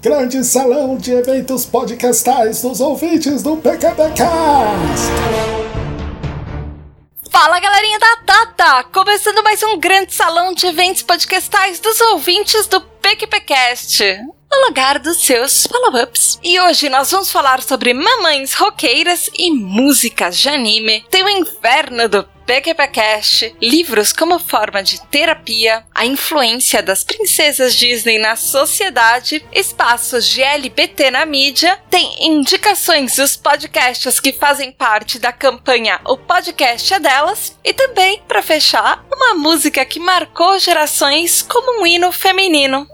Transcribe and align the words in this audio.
Grande 0.00 0.44
salão 0.44 0.96
de 0.96 1.10
eventos 1.10 1.66
podcastais 1.66 2.62
dos 2.62 2.80
ouvintes 2.80 3.42
do 3.42 3.56
PQPcast. 3.56 4.22
Fala 7.28 7.58
galerinha 7.58 7.98
da 7.98 8.16
Tata! 8.24 8.84
Começando 8.92 9.42
mais 9.42 9.60
um 9.64 9.76
grande 9.76 10.14
salão 10.14 10.54
de 10.54 10.68
eventos 10.68 11.02
podcastais 11.02 11.80
dos 11.80 12.00
ouvintes 12.00 12.68
do 12.68 12.80
PQPcast 12.80 14.04
o 14.50 14.66
lugar 14.66 14.98
dos 14.98 15.24
seus 15.24 15.66
follow-ups. 15.66 16.38
E 16.42 16.60
hoje 16.60 16.88
nós 16.88 17.10
vamos 17.10 17.30
falar 17.30 17.62
sobre 17.62 17.92
mamães 17.92 18.54
roqueiras 18.54 19.30
e 19.38 19.50
músicas 19.50 20.38
de 20.38 20.48
anime. 20.48 21.04
Tem 21.10 21.22
o 21.22 21.28
inverno 21.28 22.08
do 22.08 22.24
PQPcast, 22.46 23.54
livros 23.60 24.10
como 24.10 24.38
forma 24.38 24.82
de 24.82 24.98
terapia, 25.08 25.84
a 25.94 26.06
influência 26.06 26.82
das 26.82 27.04
princesas 27.04 27.76
Disney 27.76 28.18
na 28.18 28.36
sociedade, 28.36 29.44
espaços 29.52 30.26
de 30.26 30.42
LBT 30.42 31.10
na 31.10 31.26
mídia, 31.26 31.78
tem 31.90 32.26
indicações 32.26 33.16
dos 33.16 33.36
podcasts 33.36 34.18
que 34.18 34.32
fazem 34.32 34.72
parte 34.72 35.18
da 35.18 35.30
campanha 35.30 36.00
O 36.06 36.16
Podcast 36.16 36.94
é 36.94 36.98
Delas, 36.98 37.54
e 37.62 37.74
também, 37.74 38.22
para 38.26 38.40
fechar, 38.40 39.04
uma 39.12 39.34
música 39.34 39.84
que 39.84 40.00
marcou 40.00 40.58
gerações 40.58 41.42
como 41.42 41.82
um 41.82 41.86
hino 41.86 42.10
feminino. 42.10 42.88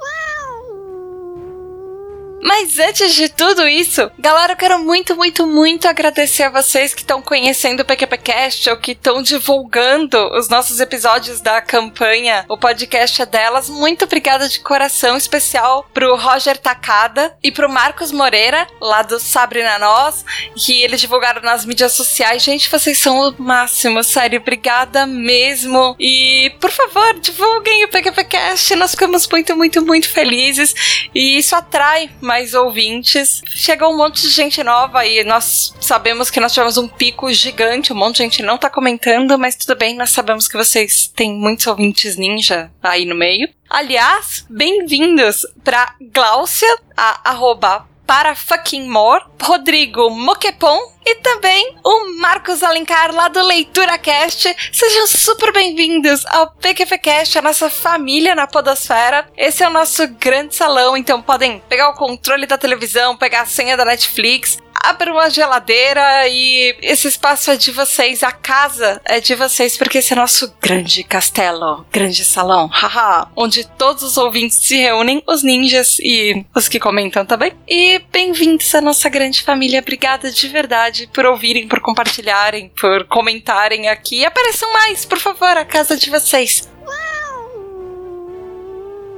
Mas 2.44 2.78
antes 2.78 3.14
de 3.14 3.30
tudo 3.30 3.66
isso, 3.66 4.10
galera, 4.18 4.52
eu 4.52 4.56
quero 4.56 4.78
muito, 4.78 5.16
muito, 5.16 5.46
muito 5.46 5.88
agradecer 5.88 6.42
a 6.42 6.50
vocês 6.50 6.92
que 6.92 7.00
estão 7.00 7.22
conhecendo 7.22 7.80
o 7.80 7.84
PQPcast 7.86 8.68
ou 8.68 8.76
que 8.76 8.92
estão 8.92 9.22
divulgando 9.22 10.18
os 10.36 10.50
nossos 10.50 10.78
episódios 10.78 11.40
da 11.40 11.62
campanha. 11.62 12.44
O 12.46 12.58
podcast 12.58 13.22
é 13.22 13.24
delas. 13.24 13.70
Muito 13.70 14.04
obrigada 14.04 14.46
de 14.46 14.60
coração 14.60 15.16
especial 15.16 15.88
pro 15.94 16.16
Roger 16.16 16.58
Takada 16.58 17.34
e 17.42 17.50
pro 17.50 17.66
Marcos 17.66 18.12
Moreira, 18.12 18.66
lá 18.78 19.00
do 19.00 19.18
Sabrina 19.18 19.78
Nós, 19.78 20.22
que 20.54 20.82
eles 20.82 21.00
divulgaram 21.00 21.40
nas 21.40 21.64
mídias 21.64 21.92
sociais. 21.92 22.42
Gente, 22.42 22.68
vocês 22.68 22.98
são 22.98 23.26
o 23.26 23.42
máximo, 23.42 24.04
sério. 24.04 24.38
Obrigada 24.38 25.06
mesmo. 25.06 25.96
E, 25.98 26.52
por 26.60 26.70
favor, 26.70 27.18
divulguem 27.20 27.86
o 27.86 27.88
PQPcast. 27.88 28.74
Nós 28.76 28.90
ficamos 28.90 29.26
muito, 29.28 29.56
muito, 29.56 29.82
muito 29.82 30.10
felizes. 30.10 31.08
E 31.14 31.38
isso 31.38 31.56
atrai 31.56 32.10
mais 32.20 32.33
mais 32.34 32.52
ouvintes. 32.52 33.42
Chegou 33.46 33.92
um 33.92 33.96
monte 33.96 34.22
de 34.22 34.28
gente 34.28 34.60
nova 34.64 35.06
e 35.06 35.22
nós 35.22 35.72
sabemos 35.80 36.30
que 36.30 36.40
nós 36.40 36.52
tivemos 36.52 36.76
um 36.76 36.88
pico 36.88 37.32
gigante. 37.32 37.92
Um 37.92 37.96
monte 37.96 38.16
de 38.16 38.22
gente 38.24 38.42
não 38.42 38.58
tá 38.58 38.68
comentando, 38.68 39.38
mas 39.38 39.54
tudo 39.54 39.78
bem, 39.78 39.94
nós 39.94 40.10
sabemos 40.10 40.48
que 40.48 40.56
vocês 40.56 41.06
têm 41.06 41.32
muitos 41.32 41.64
ouvintes 41.68 42.16
ninja 42.16 42.72
aí 42.82 43.04
no 43.04 43.14
meio. 43.14 43.48
Aliás, 43.70 44.44
bem-vindos 44.50 45.46
para 45.62 45.94
Gláucia, 46.12 46.76
a 46.96 47.30
arroba 47.30 47.93
para 48.06 48.34
fucking 48.34 48.88
more, 48.88 49.24
Rodrigo 49.42 50.10
Moquepon 50.10 50.78
e 51.06 51.16
também 51.16 51.76
o 51.84 52.20
Marcos 52.20 52.62
Alencar 52.62 53.14
lá 53.14 53.28
do 53.28 53.42
Leitura 53.42 53.98
Cast. 53.98 54.54
Sejam 54.72 55.06
super 55.06 55.52
bem-vindos 55.52 56.24
ao 56.26 56.50
PQPcast, 56.50 57.38
a 57.38 57.42
nossa 57.42 57.68
família 57.68 58.34
na 58.34 58.46
podosfera. 58.46 59.26
Esse 59.36 59.62
é 59.62 59.68
o 59.68 59.72
nosso 59.72 60.06
grande 60.08 60.54
salão, 60.54 60.96
então 60.96 61.20
podem 61.20 61.62
pegar 61.68 61.90
o 61.90 61.94
controle 61.94 62.46
da 62.46 62.56
televisão, 62.56 63.16
pegar 63.16 63.42
a 63.42 63.46
senha 63.46 63.76
da 63.76 63.84
Netflix, 63.84 64.58
abra 64.84 65.12
uma 65.12 65.30
geladeira 65.30 66.28
e 66.28 66.76
esse 66.82 67.08
espaço 67.08 67.50
é 67.50 67.56
de 67.56 67.70
vocês, 67.70 68.22
a 68.22 68.30
casa 68.30 69.00
é 69.04 69.20
de 69.20 69.34
vocês, 69.34 69.76
porque 69.76 69.98
esse 69.98 70.12
é 70.12 70.16
nosso 70.16 70.54
grande 70.60 71.02
castelo, 71.02 71.86
grande 71.90 72.24
salão, 72.24 72.68
haha, 72.68 73.28
onde 73.34 73.66
todos 73.66 74.02
os 74.02 74.16
ouvintes 74.16 74.58
se 74.58 74.76
reúnem, 74.76 75.22
os 75.26 75.42
ninjas 75.42 75.98
e 76.00 76.44
os 76.54 76.68
que 76.68 76.78
comentam 76.78 77.24
também. 77.24 77.52
E 77.66 78.00
bem-vindos 78.12 78.74
à 78.74 78.80
nossa 78.80 79.08
grande 79.08 79.42
família, 79.42 79.80
obrigada 79.80 80.30
de 80.30 80.48
verdade 80.48 81.08
por 81.12 81.24
ouvirem, 81.24 81.66
por 81.66 81.80
compartilharem, 81.80 82.70
por 82.80 83.04
comentarem 83.04 83.88
aqui. 83.88 84.24
Apareçam 84.24 84.72
mais, 84.72 85.04
por 85.04 85.18
favor, 85.18 85.56
a 85.56 85.64
casa 85.64 85.96
de 85.96 86.10
vocês. 86.10 86.73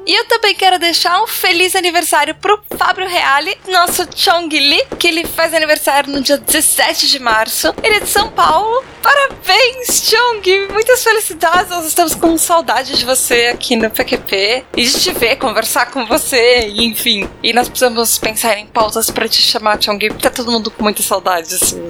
E 0.06 0.14
eu 0.14 0.24
também 0.26 0.54
quero 0.54 0.78
deixar 0.78 1.20
um 1.20 1.26
feliz 1.26 1.74
aniversário 1.74 2.32
pro 2.36 2.62
Fábio 2.78 3.08
Reale, 3.08 3.58
nosso 3.68 4.06
Chong 4.14 4.56
Li, 4.56 4.80
que 4.98 5.08
ele 5.08 5.26
faz 5.26 5.52
aniversário 5.52 6.12
no 6.12 6.22
dia 6.22 6.38
17 6.38 7.08
de 7.08 7.18
março. 7.18 7.74
Ele 7.82 7.96
é 7.96 8.00
de 8.00 8.08
São 8.08 8.30
Paulo. 8.30 8.84
Parabéns, 9.02 10.08
Chong! 10.08 10.68
Muitas 10.72 11.02
felicidades! 11.02 11.70
Nós 11.70 11.86
estamos 11.86 12.14
com 12.14 12.38
saudade 12.38 12.96
de 12.96 13.04
você 13.04 13.46
aqui 13.46 13.74
no 13.74 13.90
PQP 13.90 14.64
e 14.76 14.84
de 14.84 15.00
te 15.00 15.12
ver, 15.12 15.36
conversar 15.36 15.90
com 15.90 16.06
você, 16.06 16.68
enfim. 16.68 17.28
E 17.42 17.52
nós 17.52 17.68
precisamos 17.68 18.16
pensar 18.16 18.56
em 18.58 18.66
pautas 18.66 19.10
para 19.10 19.28
te 19.28 19.42
chamar, 19.42 19.82
Chong, 19.82 20.08
tá 20.20 20.30
todo 20.30 20.52
mundo 20.52 20.70
com 20.70 20.84
muita 20.84 21.02
saudade, 21.02 21.52
assim. 21.52 21.84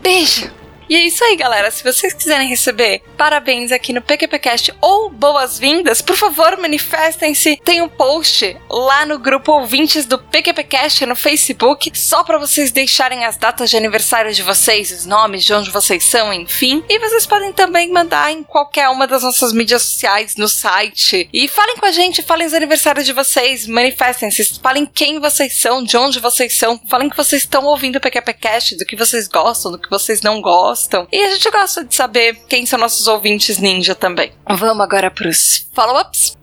Beijo! 0.00 0.59
E 0.90 0.96
é 0.96 1.06
isso 1.06 1.22
aí, 1.22 1.36
galera. 1.36 1.70
Se 1.70 1.84
vocês 1.84 2.12
quiserem 2.12 2.48
receber 2.48 3.00
parabéns 3.16 3.70
aqui 3.70 3.92
no 3.92 4.02
PQPcast 4.02 4.74
ou 4.80 5.08
boas-vindas, 5.08 6.02
por 6.02 6.16
favor, 6.16 6.56
manifestem-se. 6.56 7.60
Tem 7.64 7.80
um 7.80 7.88
post 7.88 8.56
lá 8.68 9.06
no 9.06 9.16
grupo 9.16 9.52
ouvintes 9.52 10.04
do 10.04 10.18
PQPcast 10.18 11.06
no 11.06 11.14
Facebook, 11.14 11.96
só 11.96 12.24
para 12.24 12.38
vocês 12.38 12.72
deixarem 12.72 13.24
as 13.24 13.36
datas 13.36 13.70
de 13.70 13.76
aniversário 13.76 14.34
de 14.34 14.42
vocês, 14.42 14.90
os 14.90 15.06
nomes 15.06 15.44
de 15.44 15.54
onde 15.54 15.70
vocês 15.70 16.02
são, 16.02 16.34
enfim. 16.34 16.82
E 16.88 16.98
vocês 16.98 17.24
podem 17.24 17.52
também 17.52 17.92
mandar 17.92 18.32
em 18.32 18.42
qualquer 18.42 18.88
uma 18.88 19.06
das 19.06 19.22
nossas 19.22 19.52
mídias 19.52 19.82
sociais, 19.82 20.34
no 20.34 20.48
site. 20.48 21.28
E 21.32 21.46
falem 21.46 21.76
com 21.76 21.86
a 21.86 21.92
gente, 21.92 22.20
falem 22.20 22.48
os 22.48 22.54
aniversários 22.54 23.06
de 23.06 23.12
vocês, 23.12 23.64
manifestem-se, 23.64 24.58
falem 24.60 24.84
quem 24.86 25.20
vocês 25.20 25.60
são, 25.60 25.84
de 25.84 25.96
onde 25.96 26.18
vocês 26.18 26.58
são, 26.58 26.80
falem 26.88 27.08
que 27.08 27.16
vocês 27.16 27.42
estão 27.42 27.64
ouvindo 27.66 27.94
o 27.94 28.00
PQPcast, 28.00 28.76
do 28.76 28.84
que 28.84 28.96
vocês 28.96 29.28
gostam, 29.28 29.70
do 29.70 29.78
que 29.78 29.88
vocês 29.88 30.20
não 30.20 30.40
gostam 30.40 30.79
gostam. 30.80 31.06
E 31.12 31.22
a 31.22 31.30
gente 31.30 31.50
gosta 31.50 31.84
de 31.84 31.94
saber 31.94 32.34
quem 32.48 32.64
são 32.64 32.78
nossos 32.78 33.06
ouvintes 33.06 33.58
ninja 33.58 33.94
também. 33.94 34.32
Vamos 34.48 34.82
agora 34.82 35.10
pros 35.10 35.68
follow-ups. 35.74 36.38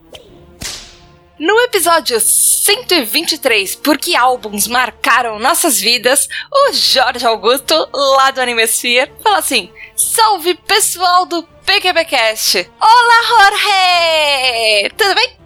No 1.39 1.59
episódio 1.61 2.19
123, 2.19 3.75
Por 3.75 3.97
que 3.97 4.15
álbuns 4.15 4.67
marcaram 4.67 5.37
nossas 5.37 5.79
vidas, 5.79 6.27
o 6.51 6.73
Jorge 6.73 7.25
Augusto, 7.25 7.87
lá 7.93 8.31
do 8.31 8.41
Animesphere, 8.41 9.11
fala 9.23 9.37
assim: 9.37 9.71
Salve 9.95 10.55
pessoal 10.55 11.27
do 11.27 11.43
PQBcast! 11.43 12.69
Olá, 12.79 13.23
Jorge! 13.27 14.89
Tudo 14.97 15.13
bem? 15.13 15.37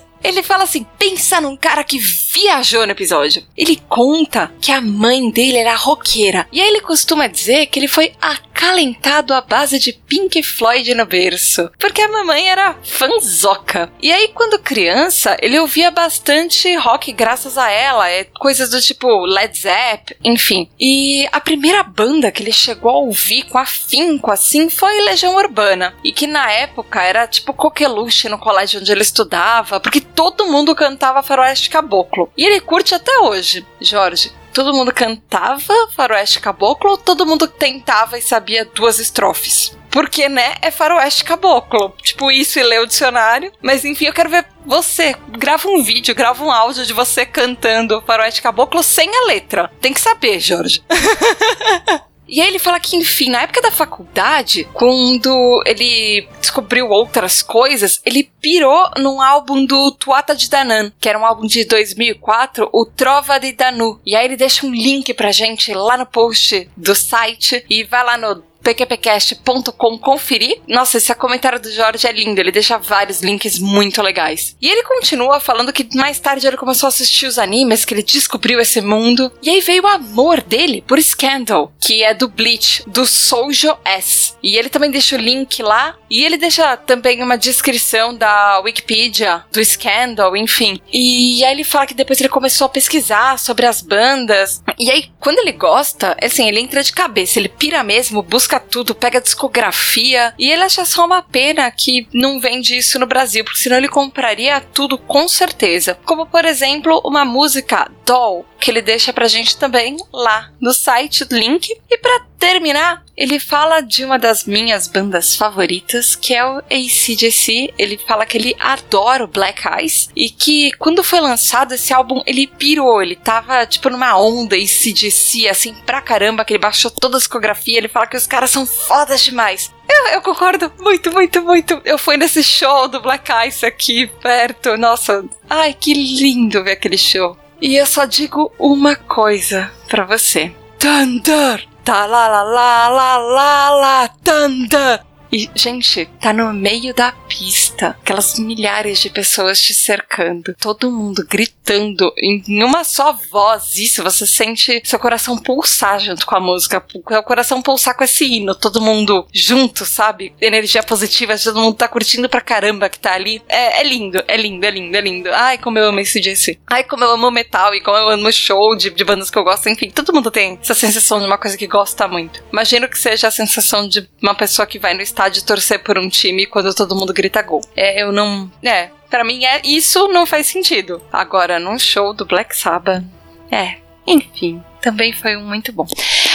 Ele 0.22 0.42
fala 0.42 0.64
assim: 0.64 0.86
pensa 0.98 1.40
num 1.40 1.56
cara 1.56 1.84
que 1.84 1.98
viajou 1.98 2.86
no 2.86 2.92
episódio. 2.92 3.44
Ele 3.56 3.80
conta 3.88 4.52
que 4.60 4.72
a 4.72 4.80
mãe 4.80 5.30
dele 5.30 5.58
era 5.58 5.74
roqueira. 5.74 6.46
E 6.52 6.60
aí 6.60 6.68
ele 6.68 6.80
costuma 6.80 7.26
dizer 7.26 7.66
que 7.66 7.78
ele 7.78 7.88
foi 7.88 8.12
acalentado 8.20 9.34
à 9.34 9.40
base 9.40 9.78
de 9.78 9.92
Pink 9.92 10.42
Floyd 10.42 10.94
no 10.94 11.06
berço. 11.06 11.70
Porque 11.78 12.02
a 12.02 12.08
mamãe 12.08 12.48
era 12.48 12.76
fanzoca. 12.82 13.90
E 14.00 14.12
aí, 14.12 14.28
quando 14.28 14.58
criança, 14.58 15.36
ele 15.40 15.58
ouvia 15.58 15.90
bastante 15.90 16.74
rock 16.76 17.12
graças 17.12 17.56
a 17.56 17.70
ela. 17.70 18.08
É, 18.08 18.24
coisas 18.24 18.70
do 18.70 18.80
tipo 18.80 19.24
Led 19.24 19.58
Zepp, 19.58 20.16
enfim. 20.22 20.68
E 20.78 21.26
a 21.32 21.40
primeira 21.40 21.82
banda 21.82 22.30
que 22.30 22.42
ele 22.42 22.52
chegou 22.52 22.90
a 22.90 22.98
ouvir 22.98 23.44
com 23.44 23.58
afinco 23.58 24.30
assim 24.30 24.68
foi 24.68 25.00
Legião 25.02 25.36
Urbana. 25.36 25.94
E 26.04 26.12
que 26.12 26.26
na 26.26 26.50
época 26.50 27.02
era 27.02 27.26
tipo 27.26 27.52
coqueluche 27.52 28.28
no 28.28 28.38
colégio 28.38 28.80
onde 28.80 28.92
ele 28.92 29.02
estudava. 29.02 29.80
Porque 29.80 30.00
todo 30.20 30.48
mundo 30.48 30.74
cantava 30.74 31.22
Faroeste 31.22 31.70
Caboclo. 31.70 32.30
E 32.36 32.44
ele 32.44 32.60
curte 32.60 32.94
até 32.94 33.20
hoje, 33.20 33.66
Jorge. 33.80 34.30
Todo 34.52 34.74
mundo 34.74 34.92
cantava 34.92 35.72
Faroeste 35.96 36.40
Caboclo 36.40 36.90
ou 36.90 36.98
todo 36.98 37.24
mundo 37.24 37.48
tentava 37.48 38.18
e 38.18 38.22
sabia 38.22 38.66
duas 38.66 38.98
estrofes? 38.98 39.74
Porque, 39.90 40.28
né, 40.28 40.56
é 40.60 40.70
faroeste 40.70 41.24
caboclo. 41.24 41.94
Tipo, 42.02 42.30
isso 42.30 42.60
e 42.60 42.62
ler 42.62 42.80
o 42.80 42.86
dicionário. 42.86 43.50
Mas 43.60 43.84
enfim, 43.84 44.04
eu 44.04 44.12
quero 44.12 44.30
ver 44.30 44.46
você. 44.64 45.16
Grava 45.30 45.68
um 45.68 45.82
vídeo, 45.82 46.14
grava 46.14 46.44
um 46.44 46.52
áudio 46.52 46.86
de 46.86 46.92
você 46.92 47.26
cantando 47.26 48.02
faroeste 48.06 48.42
caboclo 48.42 48.82
sem 48.82 49.10
a 49.10 49.26
letra. 49.26 49.72
Tem 49.80 49.92
que 49.92 50.00
saber, 50.00 50.38
Jorge. 50.38 50.84
E 52.30 52.40
aí 52.40 52.46
ele 52.46 52.60
fala 52.60 52.78
que, 52.78 52.96
enfim, 52.96 53.28
na 53.28 53.42
época 53.42 53.60
da 53.60 53.72
faculdade, 53.72 54.64
quando 54.72 55.62
ele 55.66 56.28
descobriu 56.40 56.88
outras 56.88 57.42
coisas, 57.42 58.00
ele 58.06 58.30
pirou 58.40 58.88
num 58.98 59.20
álbum 59.20 59.64
do 59.64 59.90
Tuata 59.90 60.34
de 60.34 60.48
Danan, 60.48 60.92
que 61.00 61.08
era 61.08 61.18
um 61.18 61.26
álbum 61.26 61.46
de 61.46 61.64
2004, 61.64 62.70
o 62.72 62.86
Trova 62.86 63.38
de 63.38 63.50
Danu. 63.52 64.00
E 64.06 64.14
aí 64.14 64.24
ele 64.24 64.36
deixa 64.36 64.64
um 64.64 64.72
link 64.72 65.12
pra 65.12 65.32
gente 65.32 65.74
lá 65.74 65.96
no 65.96 66.06
post 66.06 66.70
do 66.76 66.94
site 66.94 67.64
e 67.68 67.82
vai 67.82 68.04
lá 68.04 68.16
no 68.16 68.49
pqpcast.com 68.62 69.98
conferir. 69.98 70.60
Nossa, 70.68 70.98
esse 70.98 71.14
comentário 71.14 71.60
do 71.60 71.70
Jorge 71.70 72.06
é 72.06 72.12
lindo, 72.12 72.40
ele 72.40 72.52
deixa 72.52 72.78
vários 72.78 73.22
links 73.22 73.58
muito 73.58 74.02
legais. 74.02 74.56
E 74.60 74.68
ele 74.68 74.82
continua 74.82 75.40
falando 75.40 75.72
que 75.72 75.88
mais 75.94 76.18
tarde 76.18 76.46
ele 76.46 76.56
começou 76.56 76.86
a 76.86 76.88
assistir 76.88 77.26
os 77.26 77.38
animes, 77.38 77.84
que 77.84 77.94
ele 77.94 78.02
descobriu 78.02 78.60
esse 78.60 78.80
mundo. 78.80 79.32
E 79.42 79.50
aí 79.50 79.60
veio 79.60 79.84
o 79.84 79.88
amor 79.88 80.40
dele 80.40 80.84
por 80.86 81.00
Scandal, 81.00 81.72
que 81.80 82.02
é 82.02 82.14
do 82.14 82.28
Bleach, 82.28 82.82
do 82.86 83.06
Soujo 83.06 83.76
S. 83.84 84.34
E 84.42 84.56
ele 84.56 84.68
também 84.68 84.90
deixa 84.90 85.16
o 85.16 85.18
link 85.18 85.62
lá. 85.62 85.96
E 86.10 86.24
ele 86.24 86.36
deixa 86.36 86.76
também 86.76 87.22
uma 87.22 87.38
descrição 87.38 88.14
da 88.14 88.60
Wikipedia, 88.60 89.44
do 89.52 89.64
Scandal, 89.64 90.36
enfim. 90.36 90.80
E 90.92 91.44
aí 91.44 91.52
ele 91.52 91.64
fala 91.64 91.86
que 91.86 91.94
depois 91.94 92.20
ele 92.20 92.28
começou 92.28 92.66
a 92.66 92.70
pesquisar 92.70 93.38
sobre 93.38 93.66
as 93.66 93.80
bandas. 93.80 94.62
E 94.78 94.90
aí, 94.90 95.10
quando 95.20 95.38
ele 95.38 95.52
gosta, 95.52 96.16
assim, 96.20 96.48
ele 96.48 96.60
entra 96.60 96.82
de 96.82 96.92
cabeça, 96.92 97.38
ele 97.38 97.48
pira 97.48 97.82
mesmo, 97.82 98.22
busca 98.22 98.49
tudo, 98.58 98.94
pega 98.94 99.20
discografia. 99.20 100.34
E 100.38 100.50
ele 100.50 100.62
acha 100.62 100.84
só 100.84 101.04
uma 101.04 101.22
pena 101.22 101.70
que 101.70 102.08
não 102.12 102.40
vende 102.40 102.76
isso 102.76 102.98
no 102.98 103.06
Brasil, 103.06 103.44
porque 103.44 103.60
senão 103.60 103.76
ele 103.76 103.88
compraria 103.88 104.60
tudo 104.60 104.98
com 104.98 105.28
certeza. 105.28 105.98
Como, 106.04 106.26
por 106.26 106.44
exemplo, 106.44 107.00
uma 107.04 107.24
música 107.24 107.90
Doll, 108.04 108.44
que 108.58 108.70
ele 108.70 108.82
deixa 108.82 109.12
pra 109.12 109.28
gente 109.28 109.56
também 109.56 109.96
lá 110.12 110.50
no 110.60 110.72
site, 110.72 111.26
link. 111.30 111.70
E 111.88 111.98
para 111.98 112.29
terminar, 112.40 113.04
ele 113.14 113.38
fala 113.38 113.82
de 113.82 114.02
uma 114.02 114.18
das 114.18 114.44
minhas 114.46 114.88
bandas 114.88 115.36
favoritas, 115.36 116.16
que 116.16 116.34
é 116.34 116.42
o 116.44 116.56
ACDC. 116.56 117.74
Ele 117.78 117.98
fala 117.98 118.24
que 118.24 118.38
ele 118.38 118.56
adora 118.58 119.24
o 119.24 119.28
Black 119.28 119.62
Eyes 119.68 120.08
e 120.16 120.30
que 120.30 120.72
quando 120.78 121.04
foi 121.04 121.20
lançado 121.20 121.74
esse 121.74 121.92
álbum, 121.92 122.22
ele 122.26 122.46
pirou. 122.46 123.02
Ele 123.02 123.14
tava 123.14 123.66
tipo 123.66 123.90
numa 123.90 124.18
onda 124.18 124.56
ACDC, 124.56 125.48
assim, 125.48 125.74
pra 125.84 126.00
caramba, 126.00 126.44
que 126.44 126.54
ele 126.54 126.62
baixou 126.62 126.90
toda 126.90 127.16
a 127.16 127.20
discografia. 127.20 127.76
Ele 127.76 127.88
fala 127.88 128.06
que 128.06 128.16
os 128.16 128.26
caras 128.26 128.50
são 128.50 128.64
fodas 128.64 129.22
demais. 129.22 129.70
Eu, 129.86 130.06
eu, 130.14 130.22
concordo 130.22 130.72
muito, 130.80 131.12
muito, 131.12 131.42
muito. 131.42 131.80
Eu 131.84 131.98
fui 131.98 132.16
nesse 132.16 132.42
show 132.42 132.88
do 132.88 133.02
Black 133.02 133.30
Ice 133.46 133.66
aqui 133.66 134.06
perto. 134.22 134.78
Nossa, 134.78 135.24
ai, 135.48 135.76
que 135.78 135.92
lindo 135.92 136.64
ver 136.64 136.72
aquele 136.72 136.96
show. 136.96 137.36
E 137.60 137.76
eu 137.76 137.84
só 137.84 138.06
digo 138.06 138.50
uma 138.58 138.96
coisa 138.96 139.70
para 139.88 140.06
você. 140.06 140.50
Thunder! 140.78 141.69
Tá 141.84 142.06
lá 142.06 142.28
lá 142.28 142.42
lá 142.42 142.88
lá 142.88 143.16
lá 143.16 143.70
lá 143.70 144.08
Thunder! 144.22 145.09
E, 145.32 145.48
gente, 145.54 146.06
tá 146.20 146.32
no 146.32 146.52
meio 146.52 146.92
da 146.92 147.12
pista, 147.12 147.96
aquelas 148.00 148.38
milhares 148.38 148.98
de 148.98 149.08
pessoas 149.08 149.60
te 149.60 149.72
cercando, 149.72 150.54
todo 150.58 150.90
mundo 150.90 151.24
gritando 151.28 152.12
em 152.18 152.64
uma 152.64 152.82
só 152.82 153.12
voz. 153.30 153.76
Isso, 153.76 154.02
você 154.02 154.26
sente 154.26 154.82
seu 154.84 154.98
coração 154.98 155.38
pulsar 155.38 156.00
junto 156.00 156.26
com 156.26 156.34
a 156.34 156.40
música, 156.40 156.84
o 156.94 157.22
coração 157.22 157.62
pulsar 157.62 157.96
com 157.96 158.02
esse 158.02 158.24
hino, 158.24 158.56
todo 158.56 158.80
mundo 158.80 159.24
junto, 159.32 159.84
sabe? 159.84 160.34
Energia 160.40 160.82
positiva, 160.82 161.38
todo 161.38 161.60
mundo 161.60 161.76
tá 161.76 161.86
curtindo 161.86 162.28
pra 162.28 162.40
caramba 162.40 162.88
que 162.88 162.98
tá 162.98 163.14
ali. 163.14 163.40
É, 163.48 163.80
é 163.80 163.84
lindo, 163.84 164.22
é 164.26 164.36
lindo, 164.36 164.66
é 164.66 164.70
lindo, 164.70 164.96
é 164.96 165.00
lindo. 165.00 165.30
Ai, 165.32 165.58
como 165.58 165.78
eu 165.78 165.86
amo 165.86 166.00
esse 166.00 166.20
DC. 166.20 166.58
Ai, 166.66 166.82
como 166.82 167.04
eu 167.04 167.12
amo 167.12 167.30
metal 167.30 167.72
e 167.72 167.80
como 167.80 167.96
eu 167.96 168.08
amo 168.08 168.32
show 168.32 168.74
de, 168.74 168.90
de 168.90 169.04
bandas 169.04 169.30
que 169.30 169.38
eu 169.38 169.44
gosto. 169.44 169.68
Enfim, 169.68 169.90
todo 169.90 170.12
mundo 170.12 170.30
tem 170.30 170.58
essa 170.60 170.74
sensação 170.74 171.20
de 171.20 171.26
uma 171.26 171.38
coisa 171.38 171.56
que 171.56 171.68
gosta 171.68 172.08
muito. 172.08 172.42
Imagino 172.52 172.88
que 172.88 172.98
seja 172.98 173.28
a 173.28 173.30
sensação 173.30 173.88
de 173.88 174.08
uma 174.20 174.34
pessoa 174.34 174.66
que 174.66 174.78
vai 174.78 174.92
no 174.92 175.00
estádio 175.00 175.19
estádio 175.20 175.44
torcer 175.44 175.82
por 175.82 175.98
um 175.98 176.08
time 176.08 176.46
quando 176.46 176.74
todo 176.74 176.96
mundo 176.96 177.12
grita 177.12 177.42
gol. 177.42 177.60
É, 177.76 178.02
eu 178.02 178.10
não. 178.10 178.50
É, 178.62 178.90
para 179.10 179.22
mim 179.22 179.44
é 179.44 179.60
isso 179.64 180.08
não 180.08 180.24
faz 180.24 180.46
sentido. 180.46 181.02
Agora, 181.12 181.58
num 181.58 181.78
show 181.78 182.14
do 182.14 182.24
Black 182.24 182.56
Sabbath, 182.56 183.04
é, 183.50 183.76
enfim, 184.06 184.62
também 184.80 185.12
foi 185.12 185.36
um 185.36 185.44
muito 185.44 185.72
bom. 185.72 185.86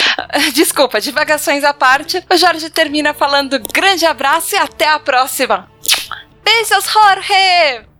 Desculpa, 0.54 1.02
divagações 1.02 1.64
à 1.64 1.74
parte. 1.74 2.24
O 2.32 2.38
Jorge 2.38 2.70
termina 2.70 3.14
falando 3.14 3.60
grande 3.74 4.06
abraço 4.06 4.56
e 4.56 4.58
até 4.58 4.88
a 4.88 5.00
próxima. 5.00 5.70
Beijos, 6.44 6.86
Jorge! 6.86 7.95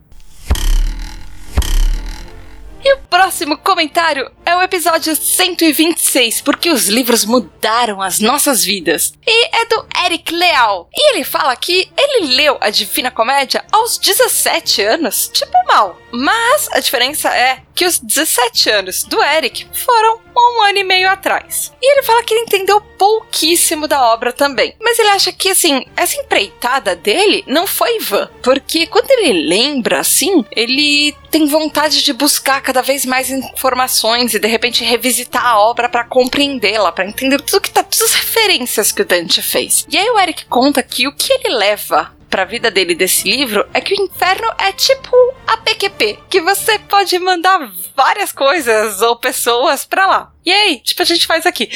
E 2.86 2.94
o 2.94 2.98
próximo 2.98 3.58
comentário 3.58 4.30
é 4.44 4.54
o 4.54 4.62
episódio 4.62 5.16
126, 5.16 6.40
porque 6.40 6.70
os 6.70 6.86
livros 6.86 7.24
mudaram 7.24 8.00
as 8.00 8.20
nossas 8.20 8.64
vidas. 8.64 9.12
E 9.26 9.46
é 9.56 9.64
do 9.64 9.84
Eric 10.04 10.32
Leal. 10.32 10.88
E 10.94 11.10
ele 11.10 11.24
fala 11.24 11.56
que 11.56 11.90
ele 11.98 12.36
leu 12.36 12.56
a 12.60 12.70
Divina 12.70 13.10
Comédia 13.10 13.64
aos 13.72 13.98
17 13.98 14.82
anos, 14.82 15.26
tipo 15.26 15.50
mal. 15.66 16.00
Mas 16.12 16.68
a 16.70 16.78
diferença 16.78 17.28
é 17.36 17.60
que 17.74 17.84
os 17.84 17.98
17 17.98 18.70
anos 18.70 19.02
do 19.02 19.20
Eric 19.20 19.66
foram 19.72 20.20
um 20.36 20.62
ano 20.62 20.78
e 20.78 20.84
meio 20.84 21.10
atrás. 21.10 21.72
E 21.82 21.92
ele 21.92 22.04
fala 22.04 22.22
que 22.22 22.34
ele 22.34 22.42
entendeu 22.42 22.80
pouquíssimo 23.06 23.86
da 23.86 24.12
obra 24.12 24.32
também. 24.32 24.74
Mas 24.80 24.98
ele 24.98 25.10
acha 25.10 25.32
que, 25.32 25.50
assim, 25.50 25.86
essa 25.96 26.16
empreitada 26.16 26.96
dele 26.96 27.44
não 27.46 27.64
foi 27.64 28.00
vã. 28.00 28.28
Porque 28.42 28.88
quando 28.88 29.08
ele 29.12 29.46
lembra, 29.46 30.00
assim, 30.00 30.44
ele 30.50 31.14
tem 31.30 31.46
vontade 31.46 32.02
de 32.02 32.12
buscar 32.12 32.60
cada 32.60 32.82
vez 32.82 33.04
mais 33.04 33.30
informações 33.30 34.34
e 34.34 34.40
de 34.40 34.48
repente 34.48 34.82
revisitar 34.82 35.46
a 35.46 35.60
obra 35.60 35.88
para 35.88 36.02
compreendê-la, 36.02 36.90
para 36.90 37.06
entender 37.06 37.40
tudo 37.40 37.60
que 37.60 37.70
tá, 37.70 37.84
todas 37.84 38.02
as 38.02 38.14
referências 38.14 38.90
que 38.90 39.02
o 39.02 39.06
Dante 39.06 39.40
fez. 39.40 39.86
E 39.88 39.96
aí 39.96 40.10
o 40.10 40.18
Eric 40.18 40.46
conta 40.46 40.82
que 40.82 41.06
o 41.06 41.14
que 41.14 41.32
ele 41.32 41.54
leva 41.54 42.12
para 42.28 42.42
a 42.42 42.46
vida 42.46 42.72
dele 42.72 42.94
desse 42.94 43.28
livro 43.28 43.64
é 43.72 43.80
que 43.80 43.94
o 43.94 44.02
inferno 44.02 44.48
é 44.58 44.72
tipo 44.72 45.16
a 45.46 45.56
PQP, 45.58 46.18
que 46.28 46.40
você 46.40 46.78
pode 46.80 47.16
mandar 47.20 47.70
várias 47.96 48.30
coisas 48.30 49.00
ou 49.00 49.16
pessoas 49.16 49.84
para 49.84 50.06
lá. 50.06 50.32
E 50.44 50.52
aí, 50.52 50.80
tipo 50.80 51.02
a 51.02 51.04
gente 51.04 51.26
faz 51.26 51.46
aqui. 51.46 51.70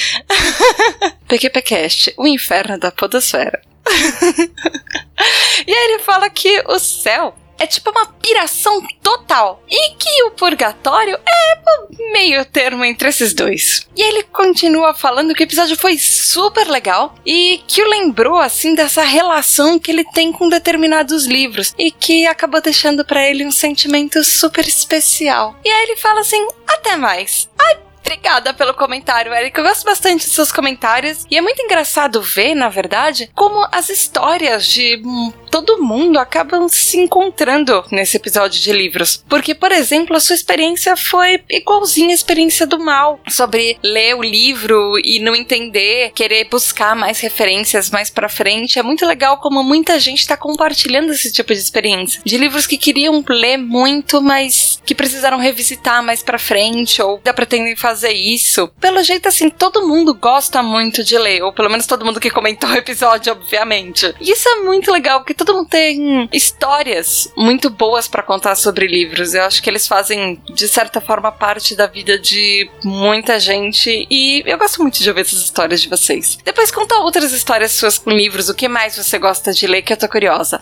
PQPcast, 1.27 2.15
o 2.17 2.27
inferno 2.27 2.79
da 2.79 2.93
podosfera. 2.93 3.63
e 5.67 5.73
aí 5.73 5.85
ele 5.93 6.01
fala 6.01 6.29
que 6.29 6.63
o 6.69 6.79
céu 6.79 7.35
é 7.61 7.67
tipo 7.67 7.91
uma 7.91 8.07
piração 8.07 8.83
total. 9.03 9.63
E 9.71 9.95
que 9.95 10.23
o 10.25 10.31
purgatório 10.33 11.17
é 11.17 12.11
meio 12.13 12.45
termo 12.45 12.85
entre 12.85 13.09
esses 13.09 13.35
dois. 13.35 13.87
E 13.95 14.03
ele 14.03 14.23
continua 14.25 14.95
falando 14.95 15.35
que 15.35 15.43
o 15.43 15.45
episódio 15.45 15.77
foi 15.77 15.99
super 15.99 16.67
legal 16.67 17.15
e 17.25 17.63
que 17.69 17.83
o 17.83 17.89
lembrou 17.89 18.39
assim 18.39 18.75
dessa 18.75 19.03
relação 19.03 19.79
que 19.79 19.91
ele 19.91 20.05
tem 20.05 20.33
com 20.33 20.49
determinados 20.49 21.27
livros 21.27 21.75
e 21.79 21.91
que 21.91 22.27
acabou 22.27 22.61
deixando 22.61 23.05
para 23.05 23.29
ele 23.29 23.45
um 23.45 23.53
sentimento 23.53 24.25
super 24.25 24.67
especial. 24.67 25.55
E 25.65 25.69
aí 25.69 25.83
ele 25.85 25.97
fala 25.97 26.21
assim: 26.21 26.47
até 26.67 26.97
mais. 26.97 27.49
Ai, 27.59 27.79
Obrigada 28.03 28.53
pelo 28.53 28.75
comentário, 28.75 29.33
Eric. 29.33 29.57
Eu 29.57 29.65
gosto 29.65 29.85
bastante 29.85 30.25
dos 30.25 30.35
seus 30.35 30.51
comentários. 30.51 31.25
E 31.31 31.37
é 31.37 31.41
muito 31.41 31.63
engraçado 31.63 32.21
ver, 32.21 32.57
na 32.57 32.69
verdade, 32.69 33.31
como 33.37 33.65
as 33.71 33.89
histórias 33.89 34.67
de 34.67 35.01
todo 35.51 35.83
mundo 35.83 36.19
acabam 36.19 36.69
se 36.69 36.99
encontrando 36.99 37.85
nesse 37.91 38.17
episódio 38.17 38.61
de 38.61 38.73
livros. 38.73 39.25
Porque, 39.29 39.55
por 39.55 39.73
exemplo, 39.73 40.17
a 40.17 40.21
sua 40.21 40.35
experiência 40.35 40.97
foi 40.97 41.43
igualzinha 41.51 42.11
à 42.11 42.15
experiência 42.15 42.67
do 42.67 42.79
mal. 42.79 43.21
Sobre 43.29 43.79
ler 43.83 44.15
o 44.15 44.23
livro 44.23 44.95
e 45.05 45.19
não 45.19 45.35
entender, 45.35 46.13
querer 46.15 46.45
buscar 46.49 46.95
mais 46.95 47.21
referências 47.21 47.91
mais 47.91 48.11
pra 48.11 48.29
frente. 48.29 48.79
É 48.79 48.83
muito 48.83 49.05
legal 49.07 49.39
como 49.39 49.63
muita 49.63 49.99
gente 49.99 50.27
tá 50.27 50.37
compartilhando 50.37 51.13
esse 51.13 51.33
tipo 51.33 51.53
de 51.53 51.61
experiência. 51.61 52.21
De 52.25 52.39
livros 52.39 52.67
que 52.67 52.79
queriam 52.79 53.25
ler 53.29 53.57
muito, 53.57 54.23
mas 54.23 54.81
que 54.85 54.95
precisaram 54.95 55.39
revisitar 55.39 56.03
mais 56.03 56.23
pra 56.23 56.39
frente, 56.39 57.03
ou 57.03 57.17
ainda 57.17 57.35
pretendem 57.35 57.77
fazer 57.77 58.13
isso. 58.13 58.69
Pelo 58.81 59.03
jeito, 59.03 59.29
assim, 59.29 59.51
todo 59.51 59.87
mundo 59.87 60.15
gosta 60.15 60.63
muito 60.63 61.03
de 61.03 61.19
ler, 61.19 61.43
ou 61.43 61.53
pelo 61.53 61.71
menos 61.71 61.87
todo 61.87 62.05
mundo 62.05 62.21
que 62.21 62.31
comentou 62.31 62.71
o 62.71 62.77
episódio, 62.77 63.33
obviamente. 63.33 64.15
E 64.21 64.31
isso 64.31 64.49
é 64.49 64.57
muito 64.63 64.93
legal, 64.93 65.21
porque 65.21 65.35
todo 65.45 65.55
mundo 65.55 65.69
tem 65.69 66.29
histórias 66.33 67.33
muito 67.35 67.71
boas 67.71 68.07
para 68.07 68.23
contar 68.23 68.55
sobre 68.55 68.87
livros. 68.87 69.33
Eu 69.33 69.45
acho 69.45 69.63
que 69.63 69.71
eles 69.71 69.87
fazem, 69.87 70.41
de 70.53 70.69
certa 70.69 71.01
forma, 71.01 71.33
parte 71.33 71.75
da 71.75 71.87
vida 71.87 72.19
de 72.19 72.71
muita 72.85 73.41
gente, 73.41 74.07
e 74.11 74.43
eu 74.45 74.59
gosto 74.59 74.83
muito 74.83 74.99
de 74.99 75.09
ouvir 75.09 75.23
essas 75.23 75.41
histórias 75.41 75.81
de 75.81 75.89
vocês. 75.89 76.39
Depois 76.45 76.71
conta 76.71 76.99
outras 76.99 77.33
histórias 77.33 77.73
suas 77.73 77.99
com 77.99 78.11
livros, 78.11 78.49
o 78.51 78.55
que 78.55 78.69
mais 78.69 78.97
você 78.97 79.19
gosta 79.19 79.53
de 79.53 79.67
ler, 79.67 79.83
que 79.83 79.93
eu 79.93 79.97
tô 79.97 80.09
curiosa. 80.09 80.61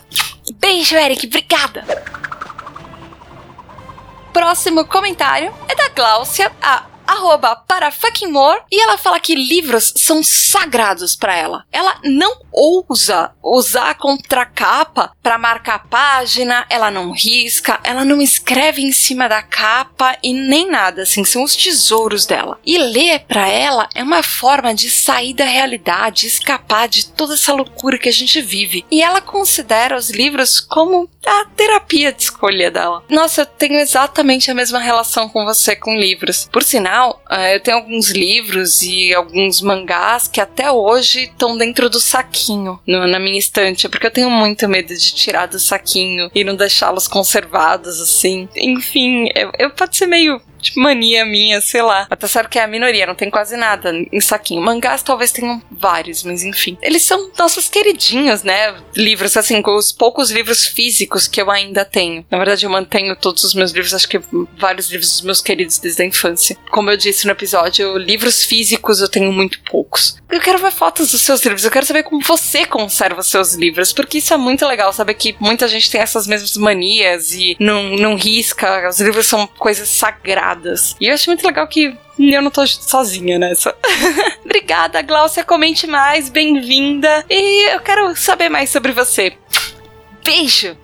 Beijo, 0.55 0.95
Eric, 0.95 1.27
obrigada! 1.27 1.83
Próximo 4.31 4.85
comentário 4.85 5.53
é 5.67 5.75
da 5.75 5.89
Gláucia, 5.89 6.51
a 6.61 6.88
arroba 7.09 7.55
para 7.55 7.91
fucking 7.91 8.31
more, 8.31 8.61
e 8.71 8.81
ela 8.81 8.97
fala 8.97 9.19
que 9.19 9.35
livros 9.35 9.93
são 9.97 10.21
sagrados 10.23 11.15
para 11.15 11.35
ela. 11.35 11.65
Ela 11.71 11.99
não 12.03 12.39
ousa 12.51 13.31
usar 13.43 13.89
a 13.89 13.95
contracapa 13.95 15.11
para 15.21 15.37
marcar 15.37 15.75
a 15.75 15.79
página, 15.79 16.65
ela 16.69 16.91
não 16.91 17.11
risca, 17.11 17.79
ela 17.83 18.03
não 18.05 18.21
escreve 18.21 18.81
em 18.81 18.91
cima 18.91 19.27
da 19.27 19.41
capa 19.41 20.17
e 20.21 20.33
nem 20.33 20.69
nada, 20.69 21.03
assim, 21.03 21.23
são 21.23 21.43
os 21.43 21.55
tesouros 21.55 22.25
dela. 22.25 22.59
E 22.65 22.77
ler 22.77 23.19
para 23.27 23.47
ela 23.47 23.87
é 23.95 24.03
uma 24.03 24.23
forma 24.23 24.73
de 24.73 24.89
sair 24.89 25.33
da 25.33 25.45
realidade, 25.45 26.27
escapar 26.27 26.87
de 26.87 27.07
toda 27.07 27.33
essa 27.33 27.53
loucura 27.53 27.97
que 27.97 28.09
a 28.09 28.13
gente 28.13 28.41
vive. 28.41 28.85
E 28.91 29.01
ela 29.01 29.21
considera 29.21 29.97
os 29.97 30.09
livros 30.09 30.59
como 30.59 31.09
a 31.25 31.45
terapia 31.55 32.11
de 32.11 32.23
escolha 32.23 32.71
dela. 32.71 33.03
Nossa, 33.09 33.41
eu 33.41 33.45
tenho 33.45 33.79
exatamente 33.79 34.49
a 34.51 34.53
mesma 34.53 34.79
relação 34.79 35.29
com 35.29 35.45
você 35.45 35.75
com 35.75 35.95
livros. 35.95 36.47
Por 36.51 36.63
sinal, 36.63 36.98
uh, 37.07 37.35
eu 37.53 37.59
tenho 37.59 37.77
alguns 37.77 38.09
livros 38.09 38.81
e 38.81 39.13
alguns 39.13 39.61
mangás 39.61 40.27
que 40.27 40.41
até 40.41 40.71
hoje 40.71 41.23
estão 41.23 41.57
dentro 41.57 41.89
do 41.89 41.99
saquinho 41.99 42.79
no, 42.85 43.07
na 43.07 43.19
minha 43.19 43.37
estante, 43.37 43.87
porque 43.87 44.07
eu 44.07 44.11
tenho 44.11 44.29
muito 44.29 44.67
medo 44.67 44.93
de 44.93 45.13
tirar 45.13 45.47
do 45.47 45.59
saquinho 45.59 46.29
e 46.33 46.43
não 46.43 46.55
deixá-los 46.55 47.07
conservados 47.07 47.99
assim. 47.99 48.47
Enfim, 48.55 49.29
eu, 49.35 49.51
eu 49.57 49.69
pode 49.69 49.95
ser 49.95 50.07
meio 50.07 50.41
tipo, 50.61 50.79
mania 50.79 51.25
minha, 51.25 51.61
sei 51.61 51.81
lá. 51.81 52.07
Até 52.09 52.27
sabe 52.27 52.49
que 52.49 52.59
é 52.59 52.63
a 52.63 52.67
minoria, 52.67 53.07
não 53.07 53.15
tem 53.15 53.29
quase 53.29 53.55
nada 53.57 53.91
em 54.11 54.19
saquinho. 54.19 54.61
Mangás 54.61 55.03
talvez 55.03 55.31
tenham 55.31 55.61
vários, 55.71 56.23
mas 56.23 56.43
enfim. 56.43 56.77
Eles 56.81 57.03
são 57.03 57.31
nossos 57.37 57.67
queridinhos, 57.69 58.43
né? 58.43 58.75
Livros, 58.95 59.35
assim, 59.37 59.61
com 59.61 59.75
os 59.75 59.91
poucos 59.91 60.31
livros 60.31 60.65
físicos 60.65 61.27
que 61.27 61.41
eu 61.41 61.49
ainda 61.49 61.85
tenho. 61.85 62.25
Na 62.29 62.37
verdade, 62.37 62.65
eu 62.65 62.69
mantenho 62.69 63.15
todos 63.15 63.43
os 63.43 63.53
meus 63.53 63.71
livros, 63.71 63.93
acho 63.93 64.07
que 64.07 64.21
vários 64.57 64.89
livros 64.89 65.09
dos 65.09 65.21
meus 65.21 65.41
queridos 65.41 65.79
desde 65.79 66.03
a 66.03 66.05
infância. 66.05 66.57
Como 66.71 66.89
eu 66.89 66.97
disse 66.97 67.25
no 67.25 67.31
episódio, 67.31 67.97
livros 67.97 68.45
físicos 68.45 69.01
eu 69.01 69.09
tenho 69.09 69.31
muito 69.31 69.59
poucos. 69.61 70.17
Eu 70.29 70.39
quero 70.39 70.59
ver 70.59 70.71
fotos 70.71 71.11
dos 71.11 71.21
seus 71.21 71.43
livros, 71.43 71.65
eu 71.65 71.71
quero 71.71 71.85
saber 71.85 72.03
como 72.03 72.21
você 72.21 72.65
conserva 72.65 73.23
seus 73.23 73.55
livros, 73.55 73.91
porque 73.91 74.19
isso 74.19 74.33
é 74.33 74.37
muito 74.37 74.65
legal, 74.65 74.93
saber 74.93 75.15
que 75.15 75.35
muita 75.39 75.67
gente 75.67 75.89
tem 75.89 76.01
essas 76.01 76.27
mesmas 76.27 76.55
manias 76.55 77.33
e 77.33 77.57
não, 77.59 77.95
não 77.95 78.15
risca, 78.15 78.87
os 78.87 78.99
livros 78.99 79.25
são 79.25 79.47
coisas 79.47 79.89
sagradas 79.89 80.48
e 80.99 81.07
eu 81.07 81.13
acho 81.13 81.29
muito 81.29 81.45
legal 81.45 81.67
que 81.67 81.95
eu 82.17 82.41
não 82.41 82.49
tô 82.49 82.65
sozinha 82.65 83.37
nessa. 83.37 83.75
Obrigada, 84.43 85.01
Glaucia. 85.01 85.43
Comente 85.43 85.85
mais, 85.85 86.29
bem-vinda. 86.29 87.25
E 87.29 87.73
eu 87.73 87.79
quero 87.81 88.15
saber 88.15 88.49
mais 88.49 88.69
sobre 88.69 88.91
você. 88.91 89.37
Beijo! 90.23 90.77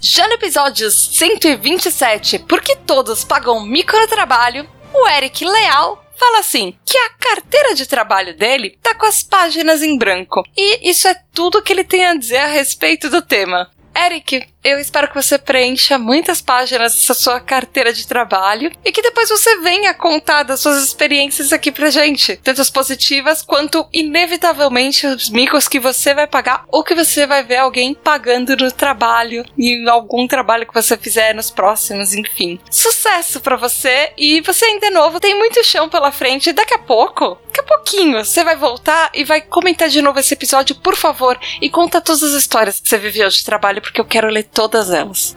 Já 0.00 0.26
no 0.26 0.34
episódio 0.34 0.90
127, 0.90 2.40
Porque 2.40 2.74
Todos 2.74 3.22
Pagam 3.22 3.64
Microtrabalho, 3.64 4.68
o 4.92 5.08
Eric 5.08 5.44
Leal 5.44 6.04
fala 6.16 6.40
assim: 6.40 6.74
que 6.84 6.98
a 6.98 7.10
carteira 7.10 7.74
de 7.74 7.86
trabalho 7.86 8.36
dele 8.36 8.78
tá 8.82 8.94
com 8.94 9.06
as 9.06 9.22
páginas 9.22 9.82
em 9.82 9.96
branco. 9.96 10.42
E 10.56 10.90
isso 10.90 11.06
é 11.06 11.14
tudo 11.32 11.62
que 11.62 11.72
ele 11.72 11.84
tem 11.84 12.04
a 12.04 12.16
dizer 12.16 12.38
a 12.38 12.46
respeito 12.46 13.08
do 13.08 13.22
tema. 13.22 13.70
Eric, 13.94 14.44
eu 14.64 14.78
espero 14.78 15.08
que 15.08 15.14
você 15.14 15.38
preencha 15.38 15.98
muitas 15.98 16.40
páginas 16.40 16.94
dessa 16.94 17.14
sua 17.14 17.40
carteira 17.40 17.92
de 17.92 18.06
trabalho 18.06 18.70
e 18.84 18.92
que 18.92 19.02
depois 19.02 19.28
você 19.28 19.58
venha 19.58 19.92
contar 19.92 20.44
das 20.44 20.60
suas 20.60 20.82
experiências 20.82 21.52
aqui 21.52 21.72
pra 21.72 21.90
gente, 21.90 22.36
tanto 22.36 22.60
as 22.60 22.70
positivas 22.70 23.42
quanto 23.42 23.86
inevitavelmente 23.92 25.06
os 25.06 25.28
micos 25.30 25.66
que 25.66 25.80
você 25.80 26.14
vai 26.14 26.26
pagar 26.26 26.64
ou 26.68 26.84
que 26.84 26.94
você 26.94 27.26
vai 27.26 27.42
ver 27.42 27.56
alguém 27.56 27.92
pagando 27.92 28.56
no 28.56 28.70
trabalho 28.70 29.44
e 29.58 29.88
algum 29.88 30.28
trabalho 30.28 30.66
que 30.66 30.74
você 30.74 30.96
fizer 30.96 31.34
nos 31.34 31.50
próximos, 31.50 32.14
enfim. 32.14 32.60
Sucesso 32.70 33.40
para 33.40 33.56
você 33.56 34.12
e 34.16 34.40
você 34.42 34.64
ainda 34.64 34.86
é 34.86 34.90
novo, 34.90 35.18
tem 35.18 35.36
muito 35.36 35.64
chão 35.64 35.88
pela 35.88 36.12
frente. 36.12 36.52
Daqui 36.52 36.74
a 36.74 36.78
pouco, 36.78 37.36
daqui 37.46 37.60
a 37.60 37.62
pouquinho, 37.64 38.24
você 38.24 38.44
vai 38.44 38.54
voltar 38.54 39.10
e 39.12 39.24
vai 39.24 39.40
comentar 39.40 39.88
de 39.88 40.00
novo 40.00 40.20
esse 40.20 40.34
episódio, 40.34 40.76
por 40.76 40.94
favor, 40.94 41.38
e 41.60 41.68
conta 41.68 42.00
todas 42.00 42.22
as 42.22 42.32
histórias 42.32 42.78
que 42.78 42.88
você 42.88 42.98
viveu 42.98 43.28
de 43.28 43.44
trabalho 43.44 43.82
porque 43.82 44.00
eu 44.00 44.04
quero 44.04 44.28
ler 44.28 44.44
todas 44.52 44.90
elas. 44.90 45.34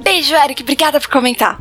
Beijo, 0.00 0.34
Eric. 0.34 0.62
Obrigada 0.62 1.00
por 1.00 1.08
comentar. 1.08 1.58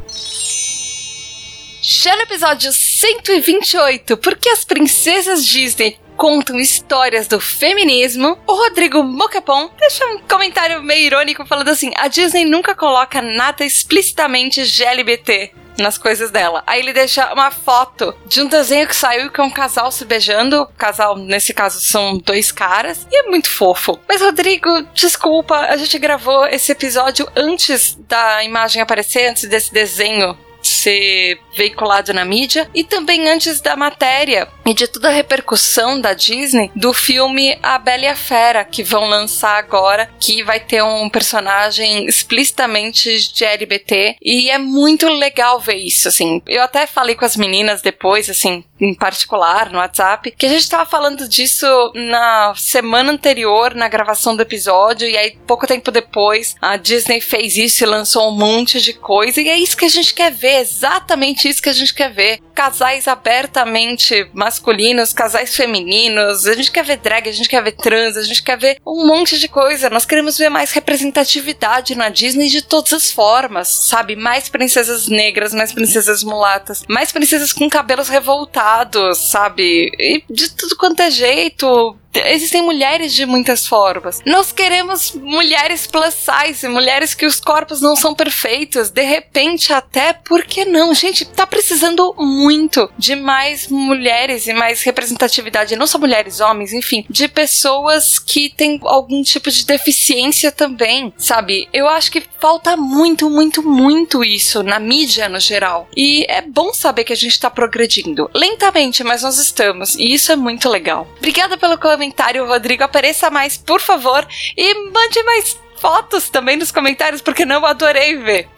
Já 1.82 2.16
no 2.16 2.22
episódio 2.22 2.72
128, 2.72 4.16
por 4.18 4.38
que 4.38 4.50
as 4.50 4.64
princesas 4.64 5.46
Disney 5.46 6.00
contam 6.16 6.60
histórias 6.60 7.28
do 7.28 7.40
feminismo, 7.40 8.38
o 8.48 8.54
Rodrigo 8.54 9.04
Mocapon 9.04 9.70
deixa 9.80 10.06
um 10.08 10.20
comentário 10.20 10.82
meio 10.82 11.08
irônico 11.08 11.46
falando 11.46 11.70
assim: 11.70 11.92
a 11.96 12.08
Disney 12.08 12.46
nunca 12.46 12.76
coloca 12.76 13.22
nada 13.22 13.66
explicitamente 13.66 14.64
GLBT 14.64 15.64
nas 15.78 15.98
coisas 15.98 16.32
dela. 16.32 16.64
Aí 16.68 16.80
ele 16.80 16.94
deixa 16.94 17.34
uma 17.34 17.52
foto 17.52 18.16
de 18.26 18.42
um 18.42 18.48
desenho 18.48 18.88
que 18.88 18.96
saiu 18.96 19.32
que 19.32 19.40
é 19.40 19.44
um 19.44 19.50
casal 19.50 19.92
se 19.92 20.06
beijando. 20.06 20.62
O 20.62 20.68
casal, 20.68 21.18
nesse 21.18 21.54
caso, 21.54 21.82
são 21.82 22.18
dois 22.18 22.52
caras. 22.52 23.08
E 23.12 23.16
é 23.16 23.24
muito 23.24 23.50
fofo. 23.50 24.00
Mas, 24.08 24.22
Rodrigo, 24.22 24.70
desculpa, 24.94 25.56
a 25.56 25.78
gente 25.78 25.98
gravou 25.98 26.46
esse 26.48 26.72
episódio 26.72 27.28
antes 27.36 27.98
da 28.08 28.44
imagem 28.44 28.82
aparecer, 28.82 29.28
antes 29.30 29.48
desse 29.48 29.74
desenho 29.74 30.38
ser 30.64 31.40
veiculado 31.56 32.14
na 32.14 32.26
mídia 32.26 32.70
e 32.74 32.84
também 32.84 33.30
antes 33.30 33.62
da 33.62 33.76
matéria 33.76 34.48
e 34.66 34.74
de 34.74 34.88
toda 34.88 35.10
a 35.10 35.12
repercussão 35.12 36.00
da 36.00 36.14
Disney 36.14 36.72
do 36.76 36.94
filme 36.94 37.58
A 37.62 37.78
Bela 37.78 38.04
e 38.04 38.08
a 38.08 38.16
Fera 38.16 38.64
que 38.64 38.84
vão 38.84 39.06
lançar 39.08 39.58
agora, 39.58 40.10
que 40.20 40.44
vai 40.44 40.60
ter 40.60 40.84
um 40.84 41.10
personagem 41.10 42.06
explicitamente 42.06 43.32
de 43.34 43.46
LGBT 43.46 44.16
e 44.22 44.50
é 44.50 44.58
muito 44.58 45.08
legal 45.08 45.60
ver 45.60 45.76
isso, 45.76 46.08
assim. 46.08 46.42
Eu 46.48 46.64
até 46.64 46.88
falei 46.88 47.16
com 47.16 47.26
as 47.26 47.38
meninas 47.38 47.82
depois, 47.82 48.30
assim, 48.30 48.64
em 48.80 48.94
particular 48.94 49.70
no 49.70 49.78
WhatsApp, 49.78 50.32
que 50.32 50.46
a 50.46 50.50
gente 50.50 50.62
estava 50.62 50.86
falando 50.86 51.28
disso 51.28 51.66
na 51.94 52.54
semana 52.56 53.12
anterior 53.12 53.74
na 53.74 53.88
gravação 53.88 54.36
do 54.36 54.42
episódio 54.42 55.08
e 55.08 55.18
aí 55.18 55.38
pouco 55.48 55.68
tempo 55.68 55.92
depois 55.92 56.56
a 56.62 56.78
Disney 56.78 57.22
fez 57.22 57.58
isso 57.58 57.84
e 57.84 57.88
lançou 57.88 58.30
um 58.30 58.38
monte 58.38 58.82
de 58.82 58.94
coisa 58.94 59.42
e 59.42 59.50
é 59.50 59.58
isso 59.58 59.78
que 59.78 59.86
a 59.86 59.90
gente 59.90 60.14
quer 60.14 60.32
ver, 60.32 60.53
exatamente 60.60 61.48
isso 61.48 61.62
que 61.62 61.70
a 61.70 61.74
gente 61.74 61.94
quer 61.94 62.12
ver. 62.12 62.40
Casais 62.54 63.08
abertamente 63.08 64.30
masculinos, 64.34 65.14
casais 65.14 65.56
femininos, 65.56 66.46
a 66.46 66.54
gente 66.54 66.72
quer 66.72 66.84
ver 66.84 66.98
drag, 66.98 67.28
a 67.28 67.32
gente 67.32 67.50
quer 67.50 67.64
ver 67.64 67.74
trans, 67.74 68.18
a 68.18 68.24
gente 68.24 68.44
quer 68.44 68.58
ver 68.58 68.78
um 68.86 69.08
monte 69.08 69.40
de 69.40 69.48
coisa. 69.48 69.90
Nós 69.90 70.06
queremos 70.06 70.38
ver 70.38 70.50
mais 70.50 70.72
representatividade 70.72 71.96
na 71.96 72.10
Disney 72.10 72.50
de 72.50 72.62
todas 72.62 72.94
as 72.94 73.12
formas, 73.12 73.68
sabe? 73.68 74.16
Mais 74.16 74.50
princesas 74.50 75.08
negras, 75.08 75.54
mais 75.54 75.74
princesas 75.74 76.24
mulatas, 76.24 76.84
mais 76.88 77.12
princesas 77.12 77.52
com 77.52 77.70
cabelos 77.70 78.10
revoltados 78.10 79.14
sabe? 79.18 79.92
E 80.00 80.24
de 80.30 80.50
tudo 80.50 80.76
quanto 80.76 81.02
é 81.02 81.10
jeito 81.10 81.98
existem 82.16 82.62
mulheres 82.62 83.14
de 83.14 83.26
muitas 83.26 83.66
formas. 83.66 84.22
Nós 84.26 84.52
queremos 84.52 85.12
mulheres 85.14 85.88
plus 85.88 86.14
size, 86.14 86.68
mulheres 86.68 87.14
que 87.14 87.26
os 87.26 87.40
corpos 87.40 87.82
não 87.82 87.96
são 87.96 88.14
perfeitos. 88.14 88.90
De 88.90 89.04
repente, 89.04 89.74
até, 89.74 90.14
por 90.14 90.44
que 90.44 90.66
não? 90.66 90.94
Gente, 90.94 91.26
tá 91.26 91.46
precisando 91.48 92.14
muito 92.18 92.90
de 92.98 93.16
mais 93.16 93.68
mulheres 93.68 94.48
e 94.48 94.54
mais 94.54 94.84
representatividade. 94.84 95.76
Não 95.76 95.88
só 95.88 95.98
mulheres, 95.98 96.40
homens, 96.40 96.74
enfim, 96.74 97.06
de 97.10 97.28
pessoas 97.28 98.20
que 98.20 98.50
têm 98.50 98.80
algum 98.84 99.24
tipo 99.24 99.50
de 99.50 99.66
deficiência 99.66 100.52
também, 100.52 101.14
sabe? 101.18 101.68
Eu 101.74 101.88
acho 101.88 102.12
que 102.12 102.24
falta 102.40 102.76
muito, 102.78 103.30
muito, 103.30 103.64
muito 103.64 104.24
isso 104.24 104.62
na 104.64 104.80
mídia 104.80 105.30
no 105.30 105.40
geral. 105.40 105.88
E 105.96 106.26
é 106.30 106.42
bom 106.42 106.74
saber 106.74 107.04
que 107.04 107.14
a 107.14 107.18
gente 107.18 107.40
tá 107.40 107.50
progredindo. 107.50 108.30
Lentamente, 108.34 109.04
mas 109.04 109.24
nós 109.24 109.38
estamos. 109.38 109.96
E 109.96 110.14
isso 110.14 110.32
é 110.32 110.36
muito 110.36 110.70
legal. 110.70 111.08
Obrigada 111.18 111.58
pelo 111.58 111.78
comentário 111.78 112.03
comentário, 112.04 112.46
Rodrigo. 112.46 112.84
Apareça 112.84 113.30
mais, 113.30 113.58
por 113.58 113.80
favor. 113.80 114.28
E 114.58 114.90
mande 114.92 115.24
mais 115.24 115.58
fotos 115.78 116.30
também 116.30 116.58
nos 116.58 116.72
comentários, 116.72 117.22
porque 117.22 117.46
não 117.46 117.66
adorei 117.66 118.18
ver. 118.18 118.50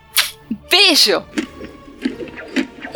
Beijo! 0.70 1.24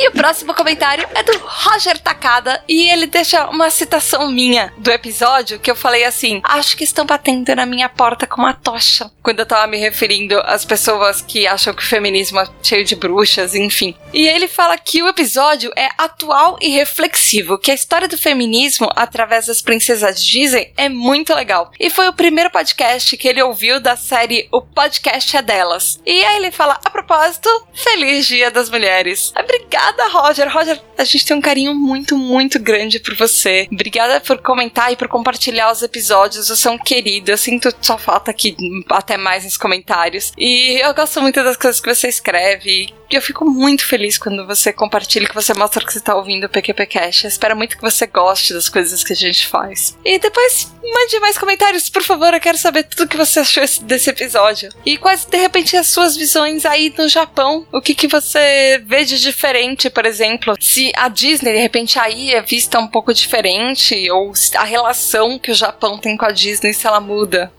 E 0.00 0.08
o 0.08 0.12
próximo 0.12 0.54
comentário 0.54 1.06
é 1.14 1.22
do 1.22 1.38
Roger 1.44 1.98
Takada 1.98 2.64
e 2.66 2.88
ele 2.88 3.06
deixa 3.06 3.46
uma 3.50 3.68
citação 3.68 4.30
minha 4.32 4.72
do 4.78 4.90
episódio 4.90 5.58
que 5.58 5.70
eu 5.70 5.76
falei 5.76 6.04
assim: 6.04 6.40
Acho 6.42 6.74
que 6.74 6.84
estão 6.84 7.04
batendo 7.04 7.54
na 7.54 7.66
minha 7.66 7.86
porta 7.86 8.26
com 8.26 8.40
uma 8.40 8.54
tocha. 8.54 9.10
Quando 9.22 9.40
eu 9.40 9.46
tava 9.46 9.66
me 9.66 9.76
referindo 9.76 10.40
às 10.46 10.64
pessoas 10.64 11.20
que 11.20 11.46
acham 11.46 11.74
que 11.74 11.82
o 11.82 11.86
feminismo 11.86 12.40
é 12.40 12.48
cheio 12.62 12.82
de 12.82 12.96
bruxas, 12.96 13.54
enfim. 13.54 13.94
E 14.10 14.26
ele 14.26 14.48
fala 14.48 14.78
que 14.78 15.02
o 15.02 15.08
episódio 15.08 15.70
é 15.76 15.90
atual 15.98 16.56
e 16.62 16.70
reflexivo, 16.70 17.58
que 17.58 17.70
a 17.70 17.74
história 17.74 18.08
do 18.08 18.16
feminismo 18.16 18.88
através 18.96 19.48
das 19.48 19.60
princesas 19.60 20.24
Disney 20.24 20.72
é 20.78 20.88
muito 20.88 21.34
legal. 21.34 21.72
E 21.78 21.90
foi 21.90 22.08
o 22.08 22.14
primeiro 22.14 22.50
podcast 22.50 23.18
que 23.18 23.28
ele 23.28 23.42
ouviu 23.42 23.78
da 23.78 23.96
série 23.96 24.48
O 24.50 24.62
Podcast 24.62 25.36
é 25.36 25.42
Delas. 25.42 26.00
E 26.06 26.24
aí 26.24 26.36
ele 26.36 26.50
fala: 26.50 26.80
a 26.82 26.88
propósito, 26.88 27.50
Feliz 27.74 28.26
Dia 28.26 28.50
das 28.50 28.70
Mulheres. 28.70 29.30
Obrigada 29.38 29.89
Obrigada, 29.90 30.08
Roger. 30.08 30.48
Roger, 30.52 30.80
a 30.96 31.04
gente 31.04 31.26
tem 31.26 31.36
um 31.36 31.40
carinho 31.40 31.74
muito, 31.74 32.16
muito 32.16 32.58
grande 32.58 33.00
por 33.00 33.14
você. 33.16 33.66
Obrigada 33.70 34.20
por 34.20 34.38
comentar 34.38 34.92
e 34.92 34.96
por 34.96 35.08
compartilhar 35.08 35.70
os 35.72 35.82
episódios. 35.82 36.48
Você 36.48 36.68
é 36.68 36.70
um 36.70 36.78
querido. 36.78 37.30
Eu 37.30 37.36
sinto 37.36 37.74
sua 37.80 37.98
falta 37.98 38.30
aqui 38.30 38.56
até 38.88 39.16
mais 39.16 39.44
nos 39.44 39.56
comentários. 39.56 40.32
E 40.38 40.80
eu 40.80 40.94
gosto 40.94 41.20
muito 41.20 41.42
das 41.42 41.56
coisas 41.56 41.80
que 41.80 41.92
você 41.92 42.08
escreve. 42.08 42.92
E 43.10 43.16
eu 43.16 43.20
fico 43.20 43.44
muito 43.44 43.84
feliz 43.84 44.16
quando 44.16 44.46
você 44.46 44.72
compartilha, 44.72 45.28
que 45.28 45.34
você 45.34 45.52
mostra 45.52 45.84
que 45.84 45.92
você 45.92 46.00
tá 46.00 46.14
ouvindo 46.14 46.44
o 46.44 46.48
PQP 46.48 46.86
Cash. 46.86 47.24
Eu 47.24 47.28
espero 47.28 47.56
muito 47.56 47.76
que 47.76 47.82
você 47.82 48.06
goste 48.06 48.54
das 48.54 48.68
coisas 48.68 49.02
que 49.02 49.12
a 49.12 49.16
gente 49.16 49.46
faz. 49.48 49.98
E 50.04 50.18
depois 50.18 50.72
mande 50.82 51.20
mais 51.20 51.36
comentários, 51.36 51.90
por 51.90 52.02
favor. 52.02 52.32
Eu 52.32 52.40
quero 52.40 52.58
saber 52.58 52.84
tudo 52.84 53.08
que 53.08 53.16
você 53.16 53.40
achou 53.40 53.64
desse 53.82 54.10
episódio. 54.10 54.70
E 54.86 54.96
quais, 54.96 55.24
de 55.24 55.36
repente, 55.36 55.76
as 55.76 55.88
suas 55.88 56.16
visões 56.16 56.64
aí 56.64 56.92
no 56.96 57.08
Japão. 57.08 57.66
O 57.72 57.80
que, 57.80 57.94
que 57.94 58.06
você 58.06 58.80
vê 58.86 59.04
de 59.04 59.20
diferente, 59.20 59.79
por 59.88 60.04
exemplo. 60.04 60.54
Se 60.60 60.92
a 60.96 61.08
Disney, 61.08 61.52
de 61.52 61.60
repente, 61.60 61.98
aí 61.98 62.34
é 62.34 62.42
vista 62.42 62.78
um 62.78 62.88
pouco 62.88 63.14
diferente. 63.14 64.10
Ou 64.10 64.32
a 64.56 64.64
relação 64.64 65.38
que 65.38 65.52
o 65.52 65.54
Japão 65.54 65.98
tem 65.98 66.16
com 66.16 66.24
a 66.26 66.32
Disney, 66.32 66.74
se 66.74 66.86
ela 66.86 67.00
muda. 67.00 67.52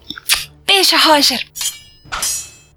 Beijo, 0.65 0.97
Roger! 0.97 1.43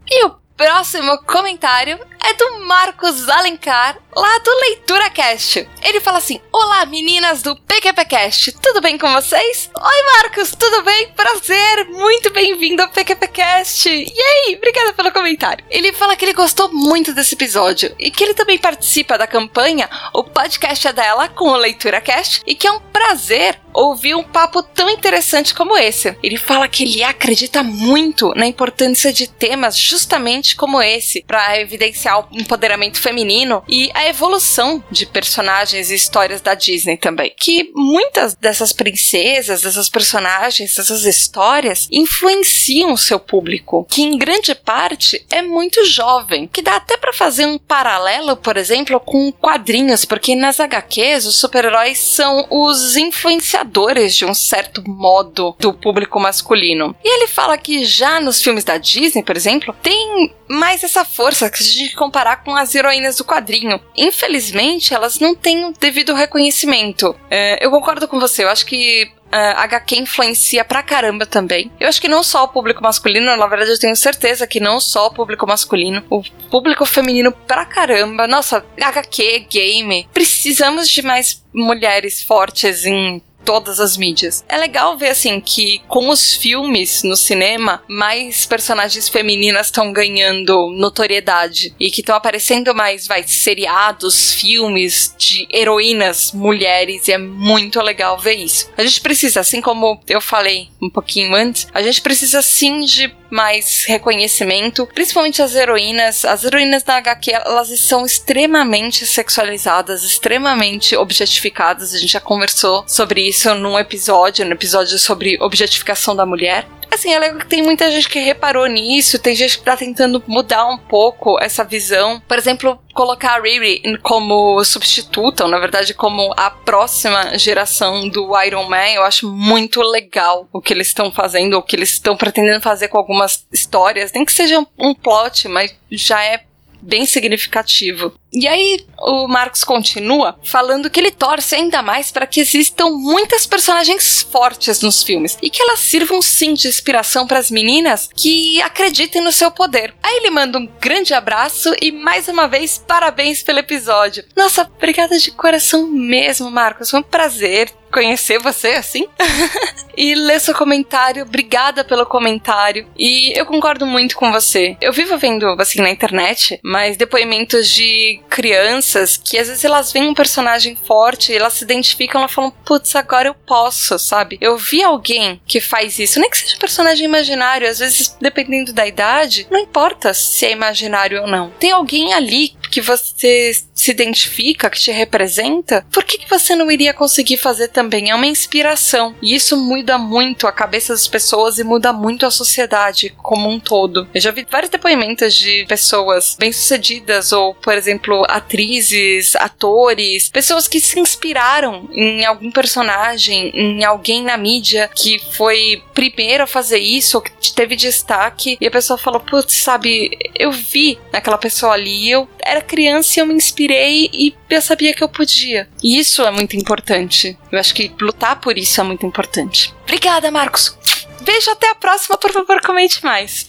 E 0.09 0.25
o 0.25 0.37
próximo 0.57 1.19
comentário 1.25 1.99
é 2.25 2.33
do 2.33 2.65
Marcos 2.65 3.29
Alencar, 3.29 3.99
lá 4.17 4.39
do 4.39 4.51
Leitura 4.61 5.11
Cast. 5.11 5.69
Ele 5.83 6.01
fala 6.01 6.19
assim: 6.19 6.41
Olá, 6.51 6.87
meninas 6.87 7.43
do 7.43 7.55
PQPcast, 7.55 8.53
tudo 8.63 8.81
bem 8.81 8.97
com 8.97 9.13
vocês? 9.13 9.71
Oi, 9.77 10.03
Marcos, 10.15 10.53
tudo 10.53 10.83
bem? 10.83 11.09
Prazer, 11.09 11.85
muito 11.91 12.31
bem-vindo 12.31 12.81
ao 12.81 12.89
PQPcast. 12.89 13.91
E 13.91 14.21
aí, 14.21 14.57
obrigada 14.57 14.95
pelo 14.95 15.13
comentário. 15.13 15.65
Ele 15.69 15.93
fala 15.93 16.17
que 16.17 16.25
ele 16.25 16.33
gostou 16.33 16.73
muito 16.73 17.13
desse 17.13 17.35
episódio 17.35 17.95
e 17.99 18.11
que 18.11 18.25
ele 18.25 18.33
também 18.33 18.59
participa 18.59 19.19
da 19.19 19.27
campanha 19.27 19.91
O 20.15 20.25
Podcast 20.25 20.89
é 20.89 20.93
dela 20.95 21.29
com 21.29 21.51
o 21.51 21.57
Leitura 21.57 22.01
Cast 22.01 22.43
e 22.47 22.55
que 22.55 22.67
é 22.67 22.73
um 22.73 22.81
prazer 22.81 23.61
ouvir 23.75 24.15
um 24.15 24.23
papo 24.23 24.63
tão 24.63 24.89
interessante 24.89 25.53
como 25.53 25.77
esse. 25.77 26.17
Ele 26.23 26.39
fala 26.39 26.69
que 26.69 26.85
ele 26.85 27.03
acredita 27.03 27.63
muito 27.63 28.33
na 28.35 28.47
importância 28.47 29.13
de 29.13 29.27
temas 29.27 29.77
justamente 29.77 30.55
como 30.55 30.81
esse 30.81 31.23
para 31.27 31.61
evidenciar 31.61 32.14
o 32.19 32.27
empoderamento 32.33 33.01
feminino 33.01 33.63
e 33.69 33.91
a 33.95 34.09
evolução 34.09 34.83
de 34.91 35.07
personagens 35.07 35.91
e 35.91 35.95
histórias 35.95 36.41
da 36.41 36.55
Disney 36.55 36.97
também. 36.97 37.33
Que 37.37 37.71
muitas 37.75 38.35
dessas 38.35 38.73
princesas, 38.73 39.63
dessas 39.63 39.89
personagens, 39.89 40.75
dessas 40.75 41.05
histórias 41.05 41.89
influenciam 41.91 42.93
o 42.93 42.99
seu 42.99 43.19
público, 43.19 43.87
que 43.91 44.03
em 44.03 44.19
grande 44.19 44.55
parte 44.55 45.25
é 45.31 45.43
muito 45.43 45.85
jovem, 45.85 46.47
que 46.47 46.63
dá 46.63 46.77
até 46.77 46.97
para 46.97 47.13
fazer 47.13 47.47
um 47.47 47.59
paralelo, 47.59 48.37
por 48.37 48.57
exemplo, 48.57 48.99
com 49.01 49.33
quadrinhos, 49.33 50.05
porque 50.05 50.35
nas 50.35 50.61
HQs 50.61 51.27
os 51.27 51.37
super-heróis 51.37 51.99
são 51.99 52.47
os 52.51 52.97
influenciadores 52.97 54.15
de 54.15 54.25
um 54.25 54.35
certo 54.35 54.83
modo 54.89 55.55
do 55.59 55.73
público 55.73 56.21
masculino. 56.21 56.95
E 57.03 57.17
ele 57.17 57.27
fala 57.27 57.59
que 57.59 57.85
já 57.85 58.21
nos 58.21 58.43
filmes 58.43 58.65
da 58.65 58.79
Disney, 58.79 59.23
por 59.23 59.37
exemplo, 59.37 59.75
tem 59.83 60.35
mais 60.49 60.85
essa 60.85 61.05
força 61.05 61.51
que 61.51 61.63
a 61.63 61.67
gente 61.67 61.95
comparar 62.05 62.45
com 62.45 62.55
as 62.55 62.75
heroínas 62.75 63.17
do 63.17 63.25
quadrinho. 63.25 63.81
Infelizmente, 63.97 64.93
elas 64.93 65.19
não 65.19 65.35
têm 65.35 65.65
o 65.65 65.73
devido 65.73 66.13
reconhecimento. 66.13 67.17
É, 67.31 67.65
eu 67.65 67.71
concordo 67.71 68.07
com 68.07 68.21
você, 68.21 68.45
eu 68.45 68.51
acho 68.51 68.67
que 68.67 69.11
uh, 69.33 69.59
HQ 69.59 69.97
influencia 69.97 70.65
pra 70.65 70.83
caramba 70.83 71.25
também. 71.25 71.71
Eu 71.81 71.89
acho 71.89 72.01
que 72.01 72.09
não 72.09 72.23
só 72.23 72.45
o 72.45 72.49
público 72.49 72.83
masculino, 72.83 73.35
na 73.37 73.47
verdade 73.47 73.71
eu 73.71 73.79
tenho 73.79 73.97
certeza 73.97 74.47
que 74.47 74.61
não 74.61 74.79
só 74.79 75.07
o 75.07 75.15
público 75.15 75.47
masculino, 75.47 76.05
o 76.11 76.23
público 76.51 76.85
feminino 76.85 77.33
pra 77.33 77.65
caramba. 77.65 78.27
Nossa, 78.27 78.65
HQ, 78.79 79.47
game. 79.51 80.07
Precisamos 80.13 80.89
de 80.89 81.01
mais 81.01 81.43
mulheres 81.55 82.23
fortes 82.23 82.85
em 82.85 83.23
todas 83.45 83.81
as 83.81 83.97
mídias. 83.97 84.45
É 84.49 84.57
legal 84.57 84.97
ver 84.97 85.11
assim 85.11 85.41
que 85.41 85.81
com 85.89 86.09
os 86.09 86.35
filmes 86.35 87.03
no 87.03 87.17
cinema, 87.17 87.83
mais 87.89 88.47
personagens 88.47 89.09
femininas 89.09 89.67
estão 89.67 89.93
ganhando 89.93 90.71
notoriedade 90.71 91.75
e 91.79 91.91
que 91.91 92.01
estão 92.01 92.17
aparecendo 92.17 92.75
mais, 92.75 93.07
vai, 93.07 93.23
seriados, 93.25 94.33
filmes 94.35 95.15
de 95.19 95.47
heroínas 95.53 96.33
mulheres 96.33 97.09
e 97.09 97.13
é 97.13 97.19
muito 97.19 97.81
legal 97.81 98.19
ver 98.19 98.35
isso. 98.35 98.71
A 98.77 98.83
gente 98.83 99.01
precisa, 99.01 99.41
assim 99.41 99.61
como 99.61 100.01
eu 100.09 100.21
falei 100.21 100.69
um 100.81 100.91
pouquinho 100.91 101.35
antes, 101.35 101.67
a 101.73 101.83
gente 101.83 102.01
precisa 102.01 102.43
sim 102.43 102.81
de 102.81 103.13
mais 103.35 103.85
reconhecimento, 103.85 104.89
principalmente 104.95 105.43
as 105.43 105.57
heroínas. 105.57 106.25
As 106.25 106.45
heroínas 106.45 106.85
da 106.85 106.97
HQ, 106.97 107.33
elas 107.33 107.81
são 107.81 108.07
extremamente 108.07 109.05
sexualizadas, 109.05 110.05
extremamente 110.05 110.97
objetificadas. 110.97 111.93
A 111.93 111.99
gente 111.99 112.13
já 112.13 112.21
conversou 112.21 112.85
sobre 112.87 113.27
isso 113.27 113.34
num 113.55 113.79
episódio, 113.79 114.45
no 114.45 114.53
episódio 114.53 114.99
sobre 114.99 115.37
objetificação 115.41 116.15
da 116.15 116.27
mulher. 116.27 116.67
Assim, 116.91 117.13
é 117.13 117.19
legal 117.19 117.41
que 117.41 117.47
tem 117.47 117.61
muita 117.61 117.91
gente 117.91 118.09
que 118.09 118.21
reparou 118.21 118.67
nisso, 118.67 119.19
tem 119.19 119.35
gente 119.35 119.59
que 119.59 119.65
tá 119.65 119.77
tentando 119.77 120.23
mudar 120.29 120.65
um 120.67 120.79
pouco 120.79 121.37
essa 121.43 121.65
visão. 121.65 122.21
Por 122.21 122.39
exemplo, 122.39 122.79
colocar 122.95 123.37
a 123.37 123.43
Riri 123.43 123.99
como 124.01 124.63
substituta, 124.65 125.45
ou 125.45 125.51
na 125.51 125.59
verdade 125.59 125.93
como 125.93 126.33
a 126.37 126.51
próxima 126.51 127.37
geração 127.37 128.09
do 128.09 128.31
Iron 128.43 128.69
Man, 128.69 128.91
eu 128.91 129.03
acho 129.03 129.29
muito 129.29 129.83
legal 129.83 130.49
o 130.53 130.61
que 130.61 130.73
eles 130.73 130.87
estão 130.87 131.11
fazendo, 131.11 131.59
o 131.59 131.63
que 131.63 131.75
eles 131.75 131.91
estão 131.91 132.17
pretendendo 132.17 132.61
fazer 132.61 132.87
com 132.87 132.97
algumas 132.97 133.45
histórias. 133.53 134.13
Nem 134.13 134.25
que 134.25 134.33
seja 134.33 134.65
um 134.79 134.95
plot, 134.95 135.49
mas 135.49 135.75
já 135.91 136.25
é 136.25 136.45
bem 136.81 137.07
significativo. 137.07 138.13
E 138.35 138.49
aí 138.49 138.85
o 138.99 139.29
Marcos 139.29 139.63
continua 139.63 140.37
falando 140.43 140.91
que 140.91 140.99
ele 140.99 141.11
torce 141.11 141.55
ainda 141.55 141.83
mais 141.83 142.11
para 142.11 142.27
que 142.27 142.41
existam 142.41 142.87
muitas 142.91 143.47
personagens 143.47 144.23
fortes 144.23 144.81
nos 144.81 145.03
filmes 145.03 145.39
e 145.41 145.49
que 145.49 145.63
elas 145.63 145.79
sirvam 145.81 146.21
sim 146.21 146.55
de 146.55 146.67
inspiração 146.67 147.27
para 147.27 147.39
as 147.39 147.51
meninas 147.51 148.11
que 148.15 148.61
acreditem 148.63 149.23
no 149.23 149.33
seu 149.33 149.51
poder. 149.51 149.95
Aí 150.03 150.17
ele 150.17 150.31
manda 150.31 150.59
um 150.59 150.69
grande 150.81 151.15
abraço 151.15 151.75
e 151.81 151.93
mais 151.93 152.27
uma 152.27 152.49
vez 152.49 152.77
parabéns 152.79 153.43
pelo 153.43 153.61
episódio. 153.61 154.25
Nossa, 154.37 154.69
obrigada 154.77 155.17
de 155.19 155.31
coração 155.31 155.87
mesmo, 155.87 156.51
Marcos. 156.51 156.91
Foi 156.91 157.01
um 157.01 157.05
prazer 157.05 157.73
conhecer 157.95 158.41
você 158.41 158.71
assim 158.71 159.07
e 159.97 160.17
ler 160.17 160.41
seu 160.41 160.55
comentário. 160.55 161.23
Obrigada 161.23 161.85
pelo 161.85 162.05
comentário. 162.05 162.89
E 162.99 163.33
eu 163.39 163.47
concordo 163.47 163.87
muito 163.87 164.17
com 164.17 164.33
você. 164.33 164.77
Eu 164.81 164.93
vivo 164.93 165.17
vendo 165.17 165.47
assim 165.61 165.81
na 165.81 165.91
internet, 165.91 166.59
mas 166.63 166.97
depoimentos 166.97 167.71
de 167.71 168.21
crianças 168.29 169.17
que 169.17 169.39
às 169.39 169.49
vezes 169.49 169.65
elas 169.65 169.93
veem 169.93 170.09
um 170.09 170.15
personagem 170.15 170.77
forte, 170.77 171.33
elas 171.33 171.55
se 171.55 171.65
identificam, 171.65 172.21
elas 172.21 172.33
falam, 172.33 172.53
putz, 172.65 172.95
agora 172.97 173.29
eu 173.29 173.35
posso, 173.35 173.99
sabe? 173.99 174.39
Eu 174.41 174.57
vi 174.57 174.83
alguém 174.83 175.41
que 175.47 175.61
faz 175.61 175.99
isso, 175.99 176.21
nem 176.21 176.31
que 176.31 176.39
seja 176.39 176.57
um 176.57 176.59
personagem 176.59 177.05
imaginário, 177.05 177.69
às 177.69 177.79
vezes 177.79 178.17
dependendo 178.21 178.73
da 178.73 178.87
idade, 178.87 179.47
não 179.51 179.61
importa 179.61 180.13
se 180.15 180.47
é 180.47 180.51
imaginário 180.51 181.23
ou 181.23 181.27
não. 181.27 181.51
Tem 181.59 181.71
alguém 181.71 182.13
ali 182.13 182.55
que 182.71 182.81
você 182.81 183.53
se 183.75 183.91
identifica, 183.91 184.71
que 184.71 184.81
te 184.81 184.91
representa, 184.91 185.87
por 185.93 186.03
que, 186.05 186.19
que 186.19 186.31
você 186.31 186.57
não 186.57 186.71
iria 186.71 186.95
conseguir 186.95 187.37
fazer 187.37 187.69
também? 187.69 188.11
É 188.11 188.15
uma 188.15 188.27
inspiração. 188.27 189.15
E 189.23 189.35
isso 189.35 189.57
muda 189.57 189.99
muito 189.99 190.47
a 190.47 190.53
cabeça 190.53 190.93
das 190.93 191.07
pessoas 191.07 191.59
e 191.59 191.65
muda 191.65 191.93
muito 191.93 192.27
a 192.27 192.31
sociedade 192.31 193.15
como 193.23 193.49
um 193.49 193.61
todo. 193.61 194.09
Eu 194.13 194.21
já 194.21 194.31
vi 194.31 194.47
vários 194.51 194.71
depoimentos 194.71 195.35
de 195.35 195.65
pessoas 195.69 196.37
bem-sucedidas, 196.39 197.33
ou, 197.33 197.55
por 197.55 197.75
exemplo, 197.75 198.14
atrizes, 198.29 199.35
atores, 199.37 200.29
pessoas 200.29 200.69
que 200.69 200.81
se 200.81 201.01
inspiraram 201.01 201.89
em 201.93 202.25
algum 202.25 202.51
personagem, 202.51 203.51
em 203.55 203.85
alguém 203.85 204.23
na 204.23 204.37
mídia 204.37 204.91
que 204.95 205.19
foi 205.33 205.83
primeiro 205.93 206.45
a 206.45 206.47
fazer 206.47 206.79
isso, 206.79 207.17
ou 207.17 207.23
que 207.23 207.53
teve 207.53 207.77
destaque, 207.77 208.57
e 208.61 208.67
a 208.67 208.71
pessoa 208.71 208.99
falou: 208.99 209.21
Putz, 209.21 209.55
sabe, 209.55 210.17
eu 210.35 210.53
vi 210.53 210.99
naquela 211.13 211.39
pessoa 211.39 211.73
ali, 211.73 212.11
eu 212.11 212.29
era 212.43 212.61
criança 212.61 213.19
e 213.19 213.23
eu 213.23 213.27
me 213.27 213.35
inspirei 213.35 214.11
e 214.13 214.35
eu 214.51 214.63
sabia 214.63 214.95
que 214.95 215.03
eu 215.03 215.09
podia. 215.09 215.69
E 215.83 215.99
isso 215.99 216.23
é 216.23 216.31
muito 216.31 216.57
importante. 216.57 217.37
Eu 217.51 217.59
acho 217.59 217.75
que 217.75 217.93
lutar 218.01 218.41
por 218.41 218.57
isso 218.59 218.81
é 218.81 218.85
muito 218.85 219.07
importante. 219.07 219.73
Obrigada, 219.83 220.31
Marcos. 220.31 220.77
Beijo, 221.25 221.51
até 221.51 221.71
a 221.71 221.75
próxima. 221.75 222.19
Por 222.19 222.31
favor, 222.31 222.61
comente 222.61 223.03
mais. 223.03 223.47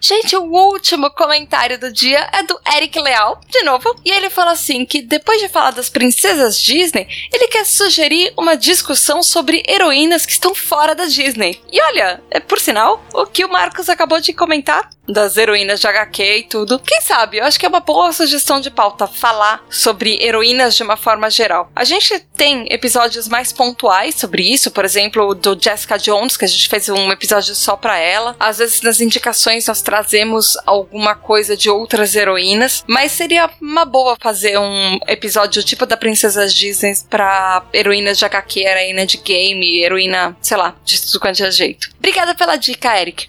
Gente, 0.00 0.36
o 0.36 0.44
último 0.44 1.10
comentário 1.10 1.78
do 1.78 1.92
dia 1.92 2.28
é 2.32 2.42
do 2.42 2.58
Eric 2.76 2.98
Leal, 3.00 3.40
de 3.48 3.62
novo, 3.62 3.94
e 4.04 4.10
ele 4.10 4.30
fala 4.30 4.52
assim 4.52 4.84
que 4.84 5.02
depois 5.02 5.40
de 5.40 5.48
falar 5.48 5.72
das 5.72 5.88
princesas 5.88 6.60
Disney, 6.60 7.08
ele 7.32 7.48
quer 7.48 7.64
sugerir 7.64 8.32
uma 8.36 8.56
discussão 8.56 9.22
sobre 9.22 9.62
heroínas 9.68 10.24
que 10.24 10.32
estão 10.32 10.54
fora 10.54 10.94
da 10.94 11.06
Disney. 11.06 11.60
E 11.72 11.82
olha, 11.82 12.22
é 12.30 12.38
por 12.38 12.60
sinal, 12.60 13.04
o 13.12 13.26
que 13.26 13.44
o 13.44 13.50
Marcos 13.50 13.88
acabou 13.88 14.20
de 14.20 14.32
comentar 14.32 14.88
das 15.08 15.36
heroínas 15.36 15.80
de 15.80 15.86
HQ 15.86 16.22
e 16.22 16.42
tudo. 16.44 16.78
Quem 16.78 17.00
sabe? 17.00 17.38
Eu 17.38 17.44
acho 17.44 17.58
que 17.58 17.66
é 17.66 17.68
uma 17.68 17.80
boa 17.80 18.12
sugestão 18.12 18.60
de 18.60 18.70
pauta 18.70 19.06
falar 19.06 19.64
sobre 19.70 20.22
heroínas 20.22 20.76
de 20.76 20.82
uma 20.82 20.96
forma 20.96 21.30
geral. 21.30 21.70
A 21.74 21.84
gente 21.84 22.18
tem 22.36 22.66
episódios 22.70 23.28
mais 23.28 23.52
pontuais 23.52 24.14
sobre 24.14 24.42
isso, 24.42 24.70
por 24.70 24.84
exemplo, 24.84 25.34
do 25.34 25.58
Jessica 25.60 25.98
Jones, 25.98 26.36
que 26.36 26.44
a 26.44 26.48
gente 26.48 26.68
fez 26.68 26.88
um 26.88 27.10
episódio 27.10 27.54
só 27.54 27.76
para 27.76 27.98
ela. 27.98 28.36
Às 28.38 28.58
vezes 28.58 28.82
nas 28.82 29.00
indicações 29.00 29.66
nós 29.66 29.82
trazemos 29.82 30.56
alguma 30.66 31.14
coisa 31.14 31.56
de 31.56 31.70
outras 31.70 32.14
heroínas, 32.14 32.84
mas 32.86 33.12
seria 33.12 33.50
uma 33.60 33.84
boa 33.84 34.16
fazer 34.20 34.58
um 34.58 34.98
episódio 35.06 35.62
tipo 35.62 35.86
da 35.86 35.96
Princesa 35.96 36.46
Disney 36.46 36.94
para 37.08 37.64
heroínas 37.72 38.18
de 38.18 38.24
HQ, 38.24 38.60
heroína 38.60 39.06
de 39.06 39.18
game, 39.18 39.82
heroína, 39.82 40.36
sei 40.40 40.56
lá, 40.56 40.74
de 40.84 41.00
tudo 41.00 41.20
quanto 41.20 41.42
é 41.42 41.50
jeito. 41.50 41.90
Obrigada 41.98 42.34
pela 42.34 42.56
dica, 42.56 42.98
Eric. 42.98 43.28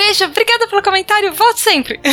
Beijo, 0.00 0.24
obrigada 0.24 0.66
pelo 0.66 0.82
comentário, 0.82 1.30
volte 1.34 1.60
sempre. 1.60 2.00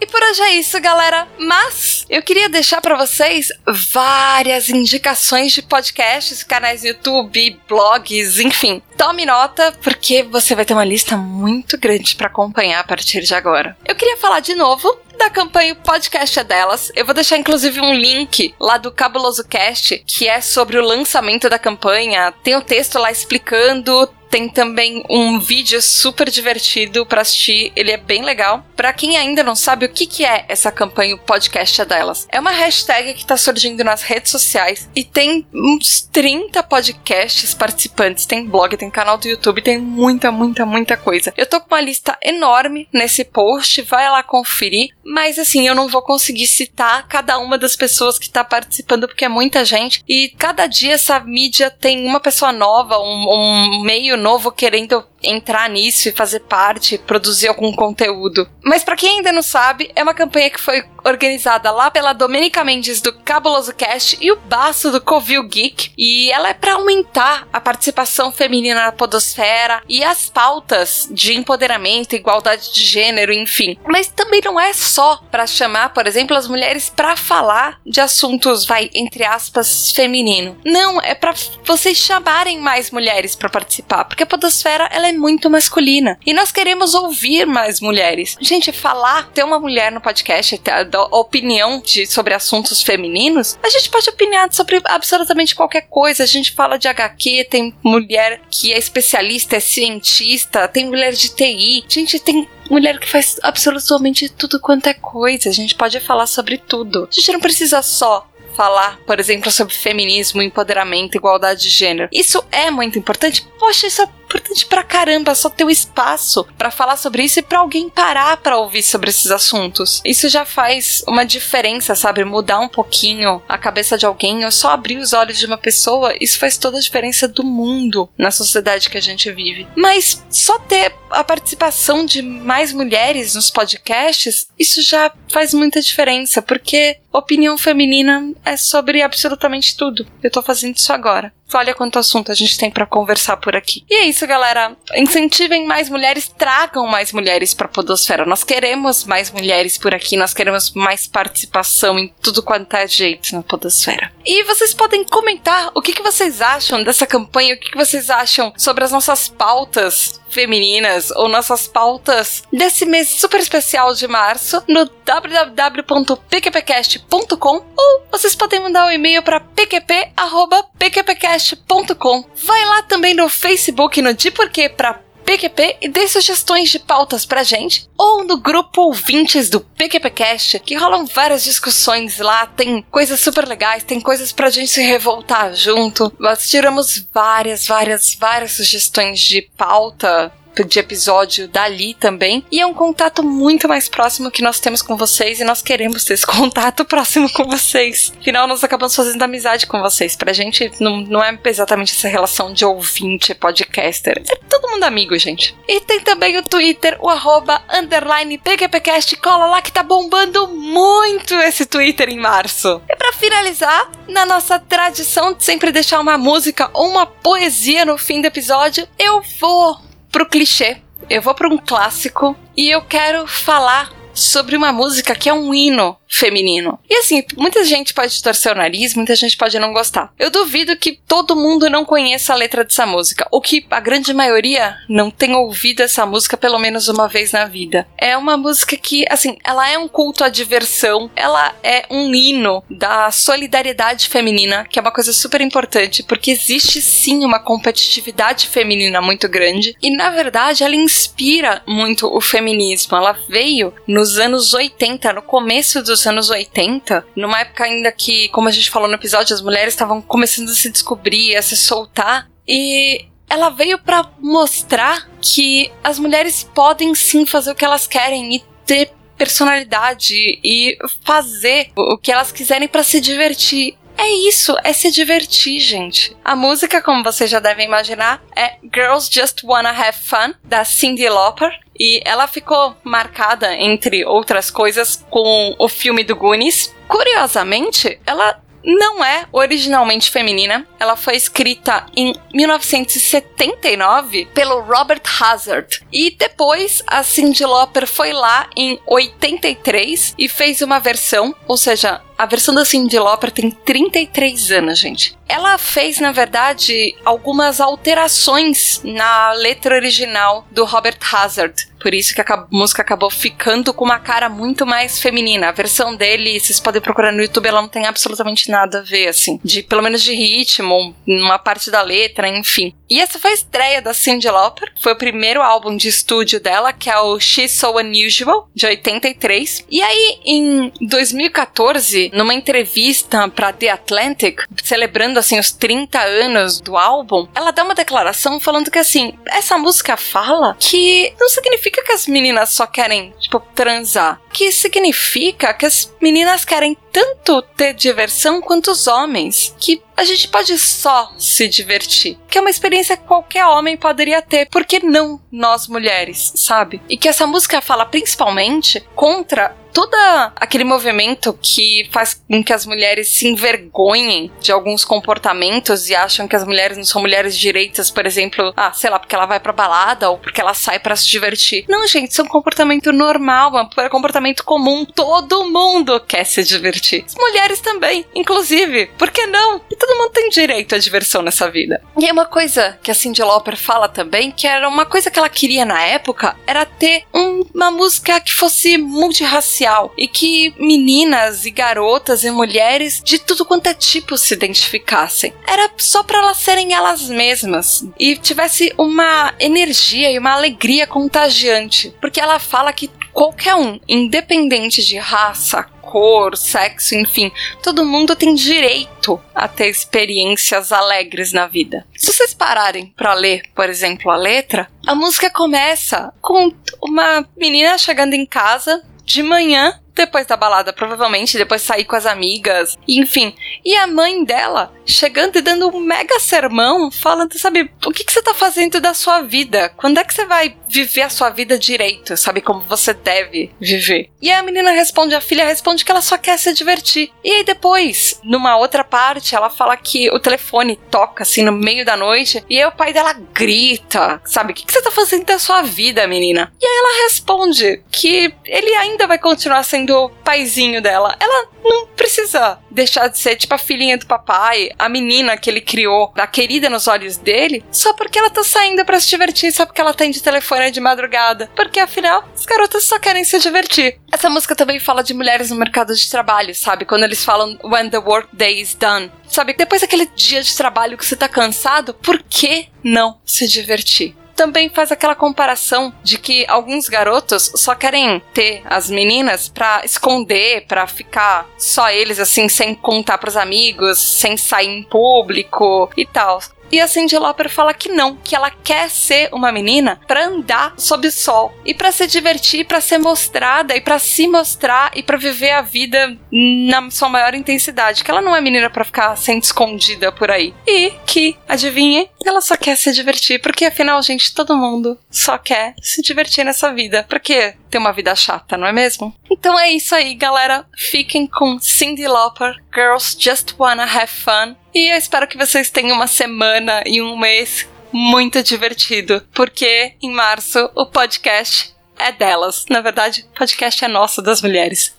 E 0.00 0.06
por 0.06 0.22
hoje 0.22 0.42
é 0.42 0.50
isso, 0.56 0.78
galera. 0.82 1.26
Mas 1.38 2.04
eu 2.10 2.22
queria 2.22 2.46
deixar 2.46 2.78
para 2.82 2.94
vocês 2.94 3.48
várias 3.66 4.68
indicações 4.68 5.52
de 5.52 5.62
podcasts, 5.62 6.42
canais 6.42 6.84
YouTube, 6.84 7.58
blogs, 7.66 8.38
enfim. 8.38 8.82
Tome 9.04 9.26
nota, 9.26 9.70
porque 9.82 10.22
você 10.22 10.54
vai 10.54 10.64
ter 10.64 10.72
uma 10.72 10.82
lista 10.82 11.14
muito 11.14 11.76
grande 11.76 12.16
para 12.16 12.28
acompanhar 12.28 12.80
a 12.80 12.84
partir 12.84 13.20
de 13.20 13.34
agora. 13.34 13.76
Eu 13.84 13.94
queria 13.94 14.16
falar 14.16 14.40
de 14.40 14.54
novo 14.54 14.98
da 15.18 15.28
campanha 15.28 15.74
Podcast 15.74 16.38
é 16.38 16.42
Delas. 16.42 16.90
Eu 16.96 17.04
vou 17.04 17.14
deixar 17.14 17.36
inclusive 17.36 17.82
um 17.82 17.92
link 17.92 18.54
lá 18.58 18.78
do 18.78 18.90
Cabuloso 18.90 19.44
Cast, 19.46 20.02
que 20.06 20.26
é 20.26 20.40
sobre 20.40 20.78
o 20.78 20.82
lançamento 20.82 21.50
da 21.50 21.58
campanha. 21.58 22.32
Tem 22.42 22.54
o 22.54 22.60
um 22.60 22.62
texto 22.62 22.98
lá 22.98 23.12
explicando 23.12 24.08
tem 24.34 24.48
também 24.48 25.04
um 25.08 25.38
vídeo 25.38 25.80
super 25.80 26.28
divertido 26.28 27.06
para 27.06 27.20
assistir, 27.20 27.70
ele 27.76 27.92
é 27.92 27.96
bem 27.96 28.24
legal. 28.24 28.66
Para 28.74 28.92
quem 28.92 29.16
ainda 29.16 29.44
não 29.44 29.54
sabe 29.54 29.86
o 29.86 29.88
que, 29.88 30.08
que 30.08 30.24
é 30.24 30.44
essa 30.48 30.72
campanha, 30.72 31.14
o 31.14 31.18
podcast 31.20 31.80
é 31.80 31.84
delas. 31.84 32.26
É 32.32 32.40
uma 32.40 32.50
hashtag 32.50 33.14
que 33.14 33.24
tá 33.24 33.36
surgindo 33.36 33.84
nas 33.84 34.02
redes 34.02 34.32
sociais 34.32 34.88
e 34.92 35.04
tem 35.04 35.46
uns 35.54 36.00
30 36.00 36.60
podcasts 36.64 37.54
participantes, 37.54 38.26
tem 38.26 38.44
blog, 38.44 38.76
tem 38.76 38.90
canal 38.94 39.18
do 39.18 39.26
YouTube, 39.26 39.60
tem 39.60 39.76
muita, 39.76 40.30
muita, 40.30 40.64
muita 40.64 40.96
coisa. 40.96 41.34
Eu 41.36 41.46
tô 41.46 41.60
com 41.60 41.74
uma 41.74 41.80
lista 41.80 42.16
enorme 42.22 42.88
nesse 42.92 43.24
post, 43.24 43.82
vai 43.82 44.08
lá 44.08 44.22
conferir, 44.22 44.90
mas 45.04 45.36
assim, 45.36 45.66
eu 45.66 45.74
não 45.74 45.88
vou 45.88 46.00
conseguir 46.00 46.46
citar 46.46 47.08
cada 47.08 47.38
uma 47.38 47.58
das 47.58 47.74
pessoas 47.74 48.20
que 48.20 48.30
tá 48.30 48.44
participando 48.44 49.08
porque 49.08 49.24
é 49.24 49.28
muita 49.28 49.64
gente 49.64 50.02
e 50.08 50.28
cada 50.38 50.68
dia 50.68 50.94
essa 50.94 51.18
mídia 51.18 51.70
tem 51.70 52.06
uma 52.06 52.20
pessoa 52.20 52.52
nova, 52.52 52.98
um, 52.98 53.26
um 53.28 53.82
meio 53.82 54.16
novo 54.16 54.52
querendo 54.52 55.04
entrar 55.20 55.68
nisso 55.68 56.08
e 56.08 56.12
fazer 56.12 56.40
parte, 56.40 56.98
produzir 56.98 57.48
algum 57.48 57.72
conteúdo. 57.72 58.48
Mas 58.62 58.84
para 58.84 58.96
quem 58.96 59.16
ainda 59.16 59.32
não 59.32 59.42
sabe, 59.42 59.90
é 59.96 60.02
uma 60.02 60.14
campanha 60.14 60.50
que 60.50 60.60
foi 60.60 60.84
organizada 61.04 61.70
lá 61.70 61.90
pela 61.90 62.12
Domenica 62.12 62.64
Mendes 62.64 63.00
do 63.00 63.12
Cabuloso 63.12 63.74
Cast 63.74 64.18
e 64.20 64.30
o 64.30 64.36
Baço 64.36 64.90
do 64.90 65.00
Covil 65.00 65.42
Geek, 65.46 65.92
e 65.96 66.30
ela 66.30 66.48
é 66.48 66.54
para 66.54 66.74
aumentar 66.74 67.46
a 67.52 67.60
participação 67.60 68.32
feminina 68.32 68.73
na 68.74 68.92
podosfera 68.92 69.82
e 69.88 70.02
as 70.04 70.28
pautas 70.28 71.08
de 71.10 71.34
empoderamento, 71.34 72.14
igualdade 72.14 72.72
de 72.72 72.82
gênero, 72.82 73.32
enfim. 73.32 73.78
Mas 73.86 74.08
também 74.08 74.40
não 74.44 74.58
é 74.58 74.72
só 74.72 75.16
para 75.30 75.46
chamar, 75.46 75.94
por 75.94 76.06
exemplo, 76.06 76.36
as 76.36 76.48
mulheres 76.48 76.90
para 76.90 77.16
falar 77.16 77.80
de 77.86 78.00
assuntos, 78.00 78.66
vai 78.66 78.90
entre 78.94 79.24
aspas, 79.24 79.92
feminino. 79.92 80.58
Não, 80.64 81.00
é 81.00 81.14
para 81.14 81.34
vocês 81.64 81.96
chamarem 81.96 82.58
mais 82.58 82.90
mulheres 82.90 83.34
para 83.34 83.48
participar, 83.48 84.04
porque 84.04 84.22
a 84.22 84.26
podosfera 84.26 84.88
ela 84.92 85.08
é 85.08 85.12
muito 85.12 85.48
masculina 85.48 86.18
e 86.26 86.34
nós 86.34 86.52
queremos 86.52 86.94
ouvir 86.94 87.46
mais 87.46 87.80
mulheres. 87.80 88.36
Gente, 88.40 88.72
falar, 88.72 89.30
ter 89.30 89.44
uma 89.44 89.58
mulher 89.58 89.92
no 89.92 90.00
podcast, 90.00 90.58
ter 90.58 90.72
a, 90.72 90.84
opinião 91.16 91.80
de, 91.80 92.06
sobre 92.06 92.34
assuntos 92.34 92.82
femininos, 92.82 93.58
a 93.62 93.68
gente 93.68 93.88
pode 93.88 94.08
opinar 94.08 94.52
sobre 94.52 94.80
absolutamente 94.84 95.54
qualquer 95.54 95.82
coisa. 95.82 96.22
A 96.22 96.26
gente 96.26 96.52
fala 96.52 96.78
de 96.78 96.88
HQ, 96.88 97.46
tem 97.50 97.74
mulher 97.82 98.40
que 98.50 98.63
é 98.72 98.78
especialista, 98.78 99.56
é 99.56 99.60
cientista, 99.60 100.68
tem 100.68 100.86
mulher 100.86 101.12
de 101.12 101.28
TI. 101.28 101.84
Gente, 101.88 102.18
tem 102.18 102.48
mulher 102.70 102.98
que 102.98 103.08
faz 103.08 103.38
absolutamente 103.42 104.28
tudo 104.28 104.60
quanto 104.60 104.86
é 104.86 104.94
coisa. 104.94 105.48
A 105.48 105.52
gente 105.52 105.74
pode 105.74 105.98
falar 106.00 106.26
sobre 106.26 106.58
tudo. 106.58 107.08
A 107.10 107.14
gente 107.14 107.32
não 107.32 107.40
precisa 107.40 107.82
só 107.82 108.28
falar, 108.54 108.98
por 109.06 109.20
exemplo, 109.20 109.50
sobre 109.50 109.74
feminismo, 109.74 110.42
empoderamento, 110.42 111.16
igualdade 111.16 111.62
de 111.62 111.70
gênero. 111.70 112.08
Isso 112.12 112.42
é 112.50 112.70
muito 112.70 112.98
importante. 112.98 113.46
Poxa, 113.58 113.86
isso 113.86 114.02
é 114.02 114.08
importante 114.24 114.66
pra 114.66 114.82
caramba 114.82 115.34
só 115.34 115.48
ter 115.48 115.64
o 115.64 115.68
um 115.68 115.70
espaço 115.70 116.46
para 116.58 116.70
falar 116.70 116.96
sobre 116.96 117.22
isso 117.22 117.38
e 117.38 117.42
para 117.42 117.60
alguém 117.60 117.88
parar 117.88 118.36
para 118.38 118.56
ouvir 118.56 118.82
sobre 118.82 119.10
esses 119.10 119.30
assuntos. 119.30 120.02
Isso 120.04 120.28
já 120.28 120.44
faz 120.44 121.02
uma 121.06 121.24
diferença, 121.24 121.94
sabe? 121.94 122.24
Mudar 122.24 122.58
um 122.60 122.68
pouquinho 122.68 123.42
a 123.48 123.56
cabeça 123.56 123.96
de 123.96 124.06
alguém 124.06 124.44
ou 124.44 124.50
só 124.50 124.70
abrir 124.70 124.98
os 124.98 125.12
olhos 125.12 125.38
de 125.38 125.46
uma 125.46 125.58
pessoa, 125.58 126.14
isso 126.20 126.38
faz 126.38 126.56
toda 126.56 126.78
a 126.78 126.80
diferença 126.80 127.28
do 127.28 127.44
mundo 127.44 128.08
na 128.18 128.30
sociedade 128.30 128.90
que 128.90 128.98
a 128.98 129.02
gente 129.02 129.30
vive. 129.30 129.68
Mas 129.76 130.24
só 130.30 130.58
ter 130.58 130.92
a 131.10 131.22
participação 131.22 132.04
de 132.04 132.20
mais 132.22 132.72
mulheres 132.72 133.34
nos 133.34 133.50
podcasts, 133.50 134.48
isso 134.58 134.82
já 134.82 135.12
faz 135.32 135.54
muita 135.54 135.80
diferença, 135.80 136.42
porque 136.42 136.98
opinião 137.12 137.56
feminina 137.56 138.32
é 138.44 138.56
sobre 138.56 139.02
absolutamente 139.02 139.76
tudo. 139.76 140.06
Eu 140.22 140.30
tô 140.30 140.42
fazendo 140.42 140.76
isso 140.76 140.92
agora. 140.92 141.32
Olha 141.52 141.74
quanto 141.74 142.00
assunto 142.00 142.32
a 142.32 142.34
gente 142.34 142.58
tem 142.58 142.68
para 142.68 142.84
conversar 142.84 143.36
por 143.36 143.54
aqui. 143.54 143.84
E 143.88 143.94
é 143.94 144.06
isso, 144.06 144.26
galera. 144.26 144.76
Incentivem 144.96 145.66
mais 145.66 145.88
mulheres, 145.88 146.28
tragam 146.28 146.84
mais 146.86 147.12
mulheres 147.12 147.54
para 147.54 147.68
Podosfera. 147.68 148.26
Nós 148.26 148.42
queremos 148.42 149.04
mais 149.04 149.30
mulheres 149.30 149.78
por 149.78 149.94
aqui, 149.94 150.16
nós 150.16 150.34
queremos 150.34 150.72
mais 150.72 151.06
participação 151.06 151.96
em 151.96 152.12
tudo 152.20 152.42
quanto 152.42 152.74
é 152.74 152.88
jeito 152.88 153.36
na 153.36 153.42
Podosfera. 153.42 154.10
E 154.26 154.42
vocês 154.44 154.74
podem 154.74 155.04
comentar 155.04 155.70
o 155.74 155.82
que, 155.82 155.92
que 155.92 156.02
vocês 156.02 156.40
acham 156.40 156.82
dessa 156.82 157.06
campanha, 157.06 157.54
o 157.54 157.58
que, 157.58 157.70
que 157.70 157.76
vocês 157.76 158.10
acham 158.10 158.52
sobre 158.56 158.82
as 158.82 158.90
nossas 158.90 159.28
pautas 159.28 160.20
femininas 160.34 161.12
ou 161.12 161.28
nossas 161.28 161.68
pautas 161.68 162.42
desse 162.52 162.84
mês 162.84 163.08
super 163.08 163.38
especial 163.38 163.94
de 163.94 164.08
março 164.08 164.60
no 164.68 164.84
www.pqpcast.com 165.04 167.64
ou 167.76 168.02
vocês 168.10 168.33
podem 168.34 168.60
mandar 168.60 168.86
um 168.86 168.90
e-mail 168.90 169.22
para 169.22 169.40
pqp@pqpcast.com. 169.40 172.24
Vai 172.44 172.64
lá 172.66 172.82
também 172.82 173.14
no 173.14 173.28
Facebook 173.28 174.02
no 174.02 174.14
De 174.14 174.30
Porquê 174.30 174.68
para 174.68 175.02
PQP 175.24 175.78
e 175.80 175.88
dê 175.88 176.06
sugestões 176.06 176.70
de 176.70 176.78
pautas 176.78 177.24
pra 177.24 177.42
gente, 177.42 177.88
ou 177.96 178.24
no 178.24 178.36
grupo 178.36 178.82
ouvintes 178.82 179.48
do 179.48 179.60
PQPcast, 179.60 180.60
que 180.60 180.76
rolam 180.76 181.06
várias 181.06 181.42
discussões 181.42 182.18
lá, 182.18 182.46
tem 182.46 182.82
coisas 182.90 183.20
super 183.20 183.48
legais, 183.48 183.82
tem 183.82 184.00
coisas 184.00 184.32
pra 184.32 184.50
gente 184.50 184.70
se 184.70 184.82
revoltar 184.82 185.54
junto. 185.54 186.12
Nós 186.18 186.48
tiramos 186.48 187.06
várias, 187.12 187.66
várias, 187.66 188.14
várias 188.14 188.52
sugestões 188.52 189.20
de 189.20 189.42
pauta 189.56 190.32
de 190.62 190.78
episódio 190.78 191.48
dali 191.48 191.94
também. 191.94 192.44
E 192.52 192.60
é 192.60 192.66
um 192.66 192.74
contato 192.74 193.22
muito 193.22 193.66
mais 193.66 193.88
próximo 193.88 194.30
que 194.30 194.42
nós 194.42 194.60
temos 194.60 194.82
com 194.82 194.96
vocês 194.96 195.40
e 195.40 195.44
nós 195.44 195.62
queremos 195.62 196.04
ter 196.04 196.14
esse 196.14 196.26
contato 196.28 196.84
próximo 196.84 197.30
com 197.32 197.44
vocês. 197.44 198.12
Afinal, 198.20 198.46
nós 198.46 198.62
acabamos 198.62 198.94
fazendo 198.94 199.22
amizade 199.22 199.66
com 199.66 199.80
vocês. 199.80 200.14
Pra 200.14 200.32
gente 200.32 200.70
não, 200.78 201.00
não 201.00 201.24
é 201.24 201.36
exatamente 201.46 201.92
essa 201.92 202.08
relação 202.08 202.52
de 202.52 202.64
ouvinte, 202.64 203.34
podcaster. 203.34 204.22
É 204.30 204.36
todo 204.48 204.70
mundo 204.70 204.84
amigo, 204.84 205.18
gente. 205.18 205.56
E 205.66 205.80
tem 205.80 206.00
também 206.00 206.36
o 206.36 206.42
Twitter, 206.42 206.96
o 207.00 207.08
arroba 207.08 207.62
underline 207.72 208.38
PQPcast. 208.38 209.16
Cola 209.16 209.46
lá 209.46 209.62
que 209.62 209.72
tá 209.72 209.82
bombando 209.82 210.48
muito 210.48 211.34
esse 211.34 211.64
Twitter 211.66 212.08
em 212.08 212.18
março. 212.18 212.82
E 212.88 212.96
para 212.96 213.12
finalizar, 213.12 213.90
na 214.08 214.26
nossa 214.26 214.58
tradição 214.58 215.32
de 215.32 215.44
sempre 215.44 215.72
deixar 215.72 216.00
uma 216.00 216.18
música 216.18 216.70
ou 216.72 216.88
uma 216.88 217.06
poesia 217.06 217.84
no 217.84 217.96
fim 217.96 218.20
do 218.20 218.26
episódio, 218.26 218.86
eu 218.98 219.22
vou 219.40 219.78
pro 220.14 220.24
clichê, 220.24 220.76
eu 221.10 221.20
vou 221.20 221.34
para 221.34 221.48
um 221.48 221.58
clássico 221.58 222.36
e 222.56 222.70
eu 222.70 222.80
quero 222.82 223.26
falar 223.26 223.90
sobre 224.14 224.56
uma 224.56 224.72
música 224.72 225.14
que 225.14 225.28
é 225.28 225.34
um 225.34 225.52
hino 225.52 225.96
feminino. 226.08 226.78
E 226.88 226.94
assim, 226.98 227.24
muita 227.36 227.64
gente 227.64 227.92
pode 227.92 228.22
torcer 228.22 228.52
o 228.52 228.54
nariz, 228.54 228.94
muita 228.94 229.16
gente 229.16 229.36
pode 229.36 229.58
não 229.58 229.72
gostar. 229.72 230.12
Eu 230.18 230.30
duvido 230.30 230.76
que 230.76 230.92
todo 230.92 231.34
mundo 231.34 231.68
não 231.68 231.84
conheça 231.84 232.32
a 232.32 232.36
letra 232.36 232.64
dessa 232.64 232.86
música, 232.86 233.26
ou 233.30 233.40
que 233.40 233.66
a 233.70 233.80
grande 233.80 234.14
maioria 234.14 234.76
não 234.88 235.10
tenha 235.10 235.36
ouvido 235.36 235.80
essa 235.80 236.06
música 236.06 236.36
pelo 236.36 236.58
menos 236.58 236.88
uma 236.88 237.08
vez 237.08 237.32
na 237.32 237.46
vida. 237.46 237.86
É 237.98 238.16
uma 238.16 238.36
música 238.36 238.76
que, 238.76 239.04
assim, 239.10 239.36
ela 239.44 239.68
é 239.68 239.76
um 239.76 239.88
culto 239.88 240.22
à 240.22 240.28
diversão, 240.28 241.10
ela 241.16 241.52
é 241.62 241.84
um 241.90 242.14
hino 242.14 242.62
da 242.70 243.10
solidariedade 243.10 244.08
feminina, 244.08 244.64
que 244.64 244.78
é 244.78 244.82
uma 244.82 244.92
coisa 244.92 245.12
super 245.12 245.40
importante, 245.40 246.02
porque 246.02 246.30
existe 246.30 246.80
sim 246.80 247.24
uma 247.24 247.40
competitividade 247.40 248.48
feminina 248.48 249.00
muito 249.00 249.28
grande, 249.28 249.76
e 249.82 249.90
na 249.90 250.10
verdade 250.10 250.62
ela 250.62 250.76
inspira 250.76 251.62
muito 251.66 252.06
o 252.06 252.20
feminismo. 252.20 252.96
Ela 252.96 253.16
veio 253.28 253.72
nos 254.04 254.18
anos 254.18 254.52
80, 254.52 255.14
no 255.14 255.22
começo 255.22 255.82
dos 255.82 256.06
anos 256.06 256.28
80, 256.28 257.06
numa 257.16 257.40
época 257.40 257.64
ainda 257.64 257.90
que, 257.90 258.28
como 258.28 258.48
a 258.48 258.50
gente 258.50 258.70
falou 258.70 258.86
no 258.86 258.96
episódio, 258.96 259.34
as 259.34 259.40
mulheres 259.40 259.72
estavam 259.72 260.02
começando 260.02 260.50
a 260.50 260.54
se 260.54 260.70
descobrir, 260.70 261.34
a 261.34 261.40
se 261.40 261.56
soltar. 261.56 262.28
E 262.46 263.06
ela 263.30 263.48
veio 263.48 263.78
para 263.78 264.06
mostrar 264.20 265.08
que 265.22 265.72
as 265.82 265.98
mulheres 265.98 266.46
podem 266.54 266.94
sim 266.94 267.24
fazer 267.24 267.52
o 267.52 267.54
que 267.54 267.64
elas 267.64 267.86
querem 267.86 268.36
e 268.36 268.44
ter 268.66 268.92
personalidade 269.16 270.38
e 270.44 270.76
fazer 271.02 271.70
o 271.74 271.96
que 271.96 272.12
elas 272.12 272.30
quiserem 272.30 272.68
para 272.68 272.82
se 272.82 273.00
divertir. 273.00 273.74
É 273.96 274.10
isso, 274.28 274.56
é 274.64 274.72
se 274.72 274.90
divertir, 274.90 275.60
gente. 275.60 276.16
A 276.24 276.34
música, 276.34 276.82
como 276.82 277.04
vocês 277.04 277.30
já 277.30 277.38
devem 277.38 277.66
imaginar, 277.66 278.22
é 278.36 278.56
Girls 278.74 279.08
Just 279.10 279.42
Wanna 279.44 279.70
Have 279.70 279.98
Fun, 279.98 280.34
da 280.44 280.64
Cyndi 280.64 281.08
Lauper. 281.08 281.58
E 281.78 282.00
ela 282.04 282.28
ficou 282.28 282.76
marcada, 282.84 283.54
entre 283.54 284.04
outras 284.04 284.50
coisas, 284.50 285.04
com 285.10 285.56
o 285.58 285.68
filme 285.68 286.04
do 286.04 286.14
Goonies. 286.14 286.72
Curiosamente, 286.86 287.98
ela 288.06 288.40
não 288.64 289.04
é 289.04 289.26
originalmente 289.30 290.10
feminina. 290.10 290.66
Ela 290.80 290.96
foi 290.96 291.16
escrita 291.16 291.84
em 291.94 292.14
1979 292.32 294.26
pelo 294.32 294.60
Robert 294.60 295.02
Hazard. 295.20 295.84
E 295.92 296.10
depois 296.10 296.82
a 296.86 297.02
Cyndi 297.02 297.44
Lauper 297.44 297.86
foi 297.86 298.12
lá 298.12 298.48
em 298.56 298.80
83 298.86 300.14
e 300.16 300.28
fez 300.28 300.62
uma 300.62 300.78
versão, 300.80 301.34
ou 301.46 301.56
seja, 301.56 302.00
A 302.16 302.26
versão 302.26 302.54
da 302.54 302.64
Cyndi 302.64 302.98
Lauper 302.98 303.30
tem 303.30 303.50
33 303.50 304.50
anos, 304.52 304.78
gente. 304.78 305.16
Ela 305.28 305.58
fez, 305.58 305.98
na 305.98 306.12
verdade, 306.12 306.94
algumas 307.04 307.60
alterações 307.60 308.80
na 308.84 309.32
letra 309.32 309.74
original 309.74 310.46
do 310.50 310.64
Robert 310.64 310.98
Hazard. 311.12 311.74
Por 311.84 311.92
isso 311.92 312.14
que 312.14 312.20
a 312.22 312.46
música 312.50 312.80
acabou 312.80 313.10
ficando 313.10 313.74
com 313.74 313.84
uma 313.84 313.98
cara 313.98 314.30
muito 314.30 314.64
mais 314.64 314.98
feminina. 314.98 315.48
A 315.50 315.52
versão 315.52 315.94
dele, 315.94 316.40
vocês 316.40 316.58
podem 316.58 316.80
procurar 316.80 317.12
no 317.12 317.20
YouTube, 317.20 317.46
ela 317.46 317.60
não 317.60 317.68
tem 317.68 317.84
absolutamente 317.84 318.50
nada 318.50 318.78
a 318.78 318.82
ver, 318.82 319.08
assim. 319.08 319.38
De, 319.44 319.62
pelo 319.62 319.82
menos 319.82 320.02
de 320.02 320.14
ritmo, 320.14 320.96
uma 321.06 321.38
parte 321.38 321.70
da 321.70 321.82
letra, 321.82 322.26
enfim. 322.26 322.74
E 322.88 322.98
essa 322.98 323.18
foi 323.18 323.32
a 323.32 323.34
estreia 323.34 323.82
da 323.82 323.92
Cyndi 323.92 324.30
Lauper. 324.30 324.72
Foi 324.80 324.92
o 324.92 324.96
primeiro 324.96 325.42
álbum 325.42 325.76
de 325.76 325.88
estúdio 325.88 326.40
dela, 326.40 326.72
que 326.72 326.88
é 326.88 326.98
o 326.98 327.20
She's 327.20 327.52
So 327.52 327.76
Unusual, 327.76 328.48
de 328.54 328.64
83. 328.64 329.66
E 329.70 329.82
aí, 329.82 330.20
em 330.24 330.72
2014, 330.80 332.03
numa 332.12 332.34
entrevista 332.34 333.28
para 333.28 333.52
The 333.52 333.70
Atlantic, 333.70 334.40
celebrando 334.62 335.18
assim 335.18 335.38
os 335.38 335.52
30 335.52 335.98
anos 336.00 336.60
do 336.60 336.76
álbum, 336.76 337.26
ela 337.34 337.50
dá 337.50 337.62
uma 337.64 337.74
declaração 337.74 338.40
falando 338.40 338.70
que 338.70 338.78
assim, 338.78 339.14
essa 339.26 339.56
música 339.58 339.96
fala 339.96 340.56
que 340.58 341.14
não 341.18 341.28
significa 341.28 341.82
que 341.82 341.92
as 341.92 342.06
meninas 342.06 342.50
só 342.50 342.66
querem, 342.66 343.14
tipo, 343.18 343.40
transar. 343.54 344.20
Que 344.32 344.50
significa 344.50 345.54
que 345.54 345.66
as 345.66 345.92
meninas 346.00 346.44
querem 346.44 346.76
tanto 346.92 347.42
ter 347.42 347.74
diversão 347.74 348.40
quanto 348.40 348.70
os 348.70 348.86
homens. 348.86 349.54
Que 349.58 349.80
a 349.96 350.04
gente 350.04 350.28
pode 350.28 350.56
só 350.58 351.12
se 351.18 351.48
divertir. 351.48 352.18
Que 352.28 352.38
é 352.38 352.40
uma 352.40 352.50
experiência 352.50 352.96
que 352.96 353.04
qualquer 353.04 353.46
homem 353.46 353.76
poderia 353.76 354.20
ter. 354.20 354.46
Por 354.46 354.64
que 354.64 354.84
não 354.84 355.20
nós 355.30 355.68
mulheres, 355.68 356.32
sabe? 356.36 356.80
E 356.88 356.96
que 356.96 357.08
essa 357.08 357.26
música 357.26 357.60
fala 357.60 357.86
principalmente 357.86 358.80
contra 358.94 359.56
todo 359.74 359.96
aquele 360.36 360.62
movimento 360.62 361.36
que 361.42 361.88
faz 361.90 362.14
com 362.14 362.42
que 362.42 362.52
as 362.52 362.64
mulheres 362.64 363.08
se 363.08 363.26
envergonhem 363.26 364.30
de 364.40 364.52
alguns 364.52 364.84
comportamentos 364.84 365.90
e 365.90 365.96
acham 365.96 366.28
que 366.28 366.36
as 366.36 366.44
mulheres 366.44 366.76
não 366.76 366.84
são 366.84 367.02
mulheres 367.02 367.36
direitas, 367.36 367.90
por 367.90 368.06
exemplo, 368.06 368.54
ah, 368.56 368.72
sei 368.72 368.88
lá, 368.88 369.00
porque 369.00 369.14
ela 369.14 369.26
vai 369.26 369.40
pra 369.40 369.52
balada 369.52 370.08
ou 370.10 370.16
porque 370.16 370.40
ela 370.40 370.54
sai 370.54 370.78
para 370.78 370.94
se 370.94 371.08
divertir. 371.08 371.64
Não, 371.68 371.86
gente, 371.88 372.12
isso 372.12 372.20
é 372.20 372.24
um 372.24 372.28
comportamento 372.28 372.92
normal, 372.92 373.58
é 373.58 373.86
um 373.86 373.88
comportamento 373.88 374.44
comum. 374.44 374.84
Todo 374.84 375.50
mundo 375.50 375.98
quer 376.00 376.24
se 376.24 376.44
divertir. 376.44 377.04
As 377.04 377.14
mulheres 377.16 377.60
também, 377.60 378.06
inclusive. 378.14 378.86
Por 378.96 379.10
que 379.10 379.26
não? 379.26 379.60
E 379.68 379.74
todo 379.74 379.98
mundo 379.98 380.10
tem 380.10 380.28
direito 380.28 380.76
à 380.76 380.78
diversão 380.78 381.20
nessa 381.20 381.50
vida. 381.50 381.82
E 381.98 382.06
é 382.06 382.12
uma 382.12 382.26
coisa 382.26 382.78
que 382.80 382.92
a 382.92 382.94
Cyndi 382.94 383.22
Lauper 383.22 383.56
fala 383.56 383.88
também, 383.88 384.30
que 384.30 384.46
era 384.46 384.68
uma 384.68 384.86
coisa 384.86 385.10
que 385.10 385.18
ela 385.18 385.28
queria 385.28 385.64
na 385.64 385.82
época, 385.82 386.36
era 386.46 386.64
ter 386.64 387.02
um, 387.12 387.44
uma 387.52 387.72
música 387.72 388.20
que 388.20 388.32
fosse 388.32 388.78
multirracial 388.78 389.63
e 389.96 390.06
que 390.06 390.54
meninas 390.58 391.44
e 391.44 391.50
garotas 391.50 392.24
e 392.24 392.30
mulheres 392.30 393.00
de 393.02 393.18
tudo 393.18 393.44
quanto 393.44 393.66
é 393.68 393.74
tipo 393.74 394.16
se 394.16 394.34
identificassem. 394.34 395.32
Era 395.46 395.70
só 395.78 396.02
para 396.02 396.18
elas 396.18 396.38
serem 396.38 396.72
elas 396.72 397.08
mesmas 397.08 397.86
e 397.98 398.16
tivesse 398.16 398.72
uma 398.76 399.34
energia 399.38 400.10
e 400.10 400.18
uma 400.18 400.32
alegria 400.32 400.86
contagiante, 400.86 401.94
porque 402.00 402.20
ela 402.20 402.38
fala 402.38 402.72
que 402.72 402.90
qualquer 403.12 403.54
um, 403.54 403.78
independente 403.88 404.84
de 404.84 404.98
raça, 404.98 405.62
cor, 405.94 406.36
sexo, 406.36 406.96
enfim, 406.96 407.30
todo 407.62 407.84
mundo 407.84 408.16
tem 408.16 408.34
direito 408.34 409.20
a 409.32 409.46
ter 409.46 409.68
experiências 409.68 410.72
alegres 410.72 411.32
na 411.32 411.46
vida. 411.46 411.86
Se 411.96 412.12
vocês 412.12 412.34
pararem 412.34 412.92
para 412.96 413.14
ler, 413.14 413.42
por 413.54 413.68
exemplo, 413.68 414.10
a 414.10 414.16
letra, 414.16 414.68
a 414.86 414.94
música 414.94 415.30
começa 415.30 416.12
com 416.20 416.52
uma 416.82 417.24
menina 417.36 417.78
chegando 417.78 418.14
em 418.14 418.26
casa 418.26 418.82
de 419.04 419.22
manhã, 419.22 419.78
depois 419.94 420.26
da 420.26 420.36
balada, 420.36 420.72
provavelmente, 420.72 421.38
depois 421.38 421.62
sair 421.62 421.84
com 421.84 421.96
as 421.96 422.06
amigas, 422.06 422.76
enfim. 422.86 423.34
E 423.64 423.74
a 423.76 423.86
mãe 423.86 424.24
dela 424.24 424.72
chegando 424.86 425.36
e 425.36 425.42
dando 425.42 425.68
um 425.68 425.80
mega 425.80 426.18
sermão, 426.18 426.90
falando, 426.90 427.38
sabe, 427.38 427.70
o 427.86 427.90
que, 427.90 428.04
que 428.04 428.12
você 428.12 428.22
tá 428.22 428.34
fazendo 428.34 428.80
da 428.80 428.92
sua 428.92 429.22
vida? 429.22 429.70
Quando 429.76 429.98
é 429.98 430.04
que 430.04 430.12
você 430.12 430.24
vai 430.24 430.56
viver 430.68 431.02
a 431.02 431.08
sua 431.08 431.30
vida 431.30 431.58
direito? 431.58 432.16
Sabe, 432.16 432.40
como 432.40 432.60
você 432.60 432.92
deve 432.92 433.52
viver? 433.60 434.10
E 434.20 434.30
a 434.30 434.42
menina 434.42 434.70
responde, 434.72 435.14
a 435.14 435.20
filha 435.20 435.44
responde 435.44 435.84
que 435.84 435.90
ela 435.90 436.02
só 436.02 436.18
quer 436.18 436.38
se 436.38 436.52
divertir. 436.52 437.10
E 437.22 437.30
aí 437.30 437.44
depois, 437.44 438.20
numa 438.24 438.56
outra 438.56 438.84
parte, 438.84 439.34
ela 439.34 439.50
fala 439.50 439.76
que 439.76 440.10
o 440.10 440.18
telefone 440.18 440.76
toca, 440.90 441.22
assim, 441.22 441.42
no 441.42 441.52
meio 441.52 441.84
da 441.84 441.96
noite, 441.96 442.44
e 442.48 442.58
aí 442.58 442.66
o 442.66 442.72
pai 442.72 442.92
dela 442.92 443.12
grita, 443.12 444.20
sabe, 444.24 444.52
o 444.52 444.54
que, 444.54 444.66
que 444.66 444.72
você 444.72 444.82
tá 444.82 444.90
fazendo 444.90 445.24
da 445.24 445.38
sua 445.38 445.62
vida, 445.62 446.06
menina? 446.06 446.52
E 446.60 446.66
aí 446.66 446.76
ela 446.76 447.04
responde 447.04 447.82
que 447.90 448.34
ele 448.44 448.74
ainda 448.76 449.06
vai 449.06 449.18
continuar 449.18 449.62
sendo 449.62 449.83
o 449.92 450.08
paizinho 450.08 450.80
dela. 450.80 451.16
Ela 451.18 451.48
não 451.62 451.86
precisa 451.88 452.58
deixar 452.70 453.08
de 453.08 453.18
ser, 453.18 453.36
tipo, 453.36 453.54
a 453.54 453.58
filhinha 453.58 453.96
do 453.96 454.06
papai, 454.06 454.70
a 454.78 454.88
menina 454.88 455.36
que 455.36 455.48
ele 455.48 455.60
criou, 455.60 456.12
a 456.16 456.26
querida 456.26 456.68
nos 456.68 456.86
olhos 456.86 457.16
dele, 457.16 457.64
só 457.70 457.92
porque 457.94 458.18
ela 458.18 458.30
tá 458.30 458.44
saindo 458.44 458.84
para 458.84 459.00
se 459.00 459.08
divertir, 459.08 459.52
só 459.52 459.64
porque 459.64 459.80
ela 459.80 459.94
tem 459.94 460.10
de 460.10 460.22
telefone 460.22 460.70
de 460.70 460.80
madrugada. 460.80 461.50
Porque 461.54 461.80
afinal, 461.80 462.24
as 462.34 462.44
garotas 462.44 462.84
só 462.84 462.98
querem 462.98 463.24
se 463.24 463.38
divertir. 463.38 463.98
Essa 464.12 464.30
música 464.30 464.54
também 464.54 464.78
fala 464.78 465.02
de 465.02 465.14
mulheres 465.14 465.50
no 465.50 465.56
mercado 465.56 465.94
de 465.94 466.10
trabalho, 466.10 466.54
sabe? 466.54 466.84
Quando 466.84 467.04
eles 467.04 467.24
falam 467.24 467.58
when 467.64 467.90
the 467.90 467.98
work 467.98 468.28
day 468.32 468.60
is 468.60 468.74
done. 468.74 469.10
Sabe, 469.28 469.54
depois 469.54 469.80
daquele 469.80 470.06
dia 470.06 470.42
de 470.42 470.54
trabalho 470.56 470.96
que 470.96 471.04
você 471.04 471.16
tá 471.16 471.28
cansado, 471.28 471.94
por 471.94 472.22
que 472.22 472.68
não 472.82 473.18
se 473.24 473.48
divertir? 473.48 474.14
Também 474.34 474.68
faz 474.68 474.92
aquela 474.92 475.14
comparação 475.14 475.94
de 476.02 476.18
que 476.18 476.44
alguns 476.48 476.88
garotos 476.88 477.52
só 477.56 477.74
querem 477.74 478.22
ter 478.32 478.62
as 478.64 478.90
meninas 478.90 479.48
para 479.48 479.84
esconder, 479.84 480.66
para 480.66 480.86
ficar 480.86 481.46
só 481.56 481.90
eles 481.90 482.18
assim, 482.18 482.48
sem 482.48 482.74
contar 482.74 483.18
pros 483.18 483.36
amigos, 483.36 483.98
sem 483.98 484.36
sair 484.36 484.68
em 484.68 484.82
público 484.82 485.90
e 485.96 486.04
tal. 486.04 486.40
E 486.70 486.80
a 486.80 486.86
Cyndi 486.88 487.16
Lauper 487.16 487.48
fala 487.48 487.74
que 487.74 487.88
não, 487.88 488.16
que 488.16 488.34
ela 488.34 488.50
quer 488.50 488.90
ser 488.90 489.28
uma 489.32 489.52
menina 489.52 490.00
para 490.06 490.26
andar 490.26 490.74
sob 490.76 491.10
sol 491.10 491.54
e 491.64 491.72
para 491.72 491.92
se 491.92 492.06
divertir, 492.06 492.66
para 492.66 492.80
ser 492.80 492.98
mostrada 492.98 493.76
e 493.76 493.80
para 493.80 493.98
se 493.98 494.26
mostrar 494.26 494.90
e 494.94 495.02
para 495.02 495.16
viver 495.16 495.50
a 495.50 495.62
vida 495.62 496.16
na 496.32 496.90
sua 496.90 497.08
maior 497.08 497.34
intensidade, 497.34 498.02
que 498.02 498.10
ela 498.10 498.20
não 498.20 498.34
é 498.34 498.40
menina 498.40 498.68
para 498.68 498.84
ficar 498.84 499.16
sendo 499.16 499.42
escondida 499.42 500.10
por 500.10 500.30
aí. 500.30 500.54
E 500.66 500.92
que, 501.06 501.36
adivinhe, 501.48 502.08
ela 502.24 502.40
só 502.40 502.56
quer 502.56 502.76
se 502.76 502.92
divertir, 502.92 503.40
porque 503.40 503.66
afinal, 503.66 504.02
gente, 504.02 504.34
todo 504.34 504.56
mundo 504.56 504.98
só 505.10 505.38
quer 505.38 505.74
se 505.80 506.02
divertir 506.02 506.44
nessa 506.44 506.72
vida. 506.72 507.04
Pra 507.08 507.20
que 507.20 507.54
ter 507.70 507.78
uma 507.78 507.92
vida 507.92 508.14
chata, 508.14 508.56
não 508.56 508.66
é 508.66 508.72
mesmo? 508.72 509.14
Então 509.30 509.58
é 509.58 509.70
isso 509.72 509.94
aí, 509.94 510.14
galera. 510.14 510.66
Fiquem 510.76 511.26
com 511.26 511.58
Cyndi 511.58 512.06
Lauper, 512.06 512.56
Girls 512.74 513.16
Just 513.18 513.54
Wanna 513.58 513.84
Have 513.84 514.08
Fun. 514.08 514.56
E 514.74 514.92
eu 514.92 514.96
espero 514.96 515.28
que 515.28 515.38
vocês 515.38 515.70
tenham 515.70 515.96
uma 515.96 516.06
semana 516.06 516.82
e 516.84 517.00
um 517.00 517.16
mês 517.16 517.68
muito 517.92 518.42
divertido, 518.42 519.24
porque 519.32 519.94
em 520.02 520.10
março 520.10 520.58
o 520.74 520.86
podcast 520.86 521.74
é 521.98 522.10
delas. 522.10 522.64
Na 522.68 522.80
verdade, 522.80 523.24
o 523.30 523.38
podcast 523.38 523.84
é 523.84 523.88
nosso, 523.88 524.20
das 524.20 524.42
mulheres. 524.42 524.94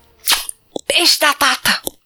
Beijo 0.87 1.19
da 1.19 1.33
Tata! 1.33 2.04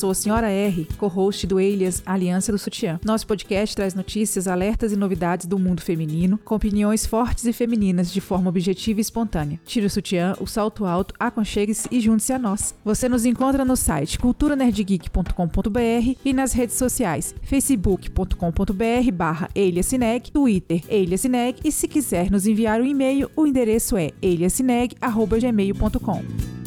Sou 0.00 0.10
a 0.10 0.14
Senhora 0.14 0.48
R, 0.48 0.88
co-host 0.96 1.46
do 1.46 1.60
Elias 1.60 2.02
Aliança 2.06 2.50
do 2.50 2.56
Sutiã. 2.56 2.98
Nosso 3.04 3.26
podcast 3.26 3.76
traz 3.76 3.94
notícias, 3.94 4.48
alertas 4.48 4.92
e 4.92 4.96
novidades 4.96 5.44
do 5.44 5.58
mundo 5.58 5.82
feminino, 5.82 6.40
com 6.42 6.54
opiniões 6.54 7.04
fortes 7.04 7.44
e 7.44 7.52
femininas 7.52 8.10
de 8.10 8.18
forma 8.18 8.48
objetiva 8.48 8.98
e 8.98 9.02
espontânea. 9.02 9.60
Tire 9.62 9.84
o 9.84 9.90
sutiã, 9.90 10.34
o 10.40 10.46
salto 10.46 10.86
alto, 10.86 11.14
aconchegue-se 11.18 11.86
e 11.90 12.00
junte-se 12.00 12.32
a 12.32 12.38
nós. 12.38 12.74
Você 12.82 13.10
nos 13.10 13.26
encontra 13.26 13.62
no 13.62 13.76
site 13.76 14.18
culturanerdgeek.com.br 14.18 16.18
e 16.24 16.32
nas 16.32 16.54
redes 16.54 16.76
sociais 16.76 17.34
facebook.com.br 17.42 19.12
barra 19.12 19.50
Eliasineg, 19.54 20.30
Twitter 20.30 20.80
Eliasineg 20.88 21.58
e 21.62 21.70
se 21.70 21.86
quiser 21.86 22.30
nos 22.30 22.46
enviar 22.46 22.80
um 22.80 22.86
e-mail, 22.86 23.30
o 23.36 23.46
endereço 23.46 23.98
é 23.98 24.12
eliasineg.gmail.com. 24.22 26.59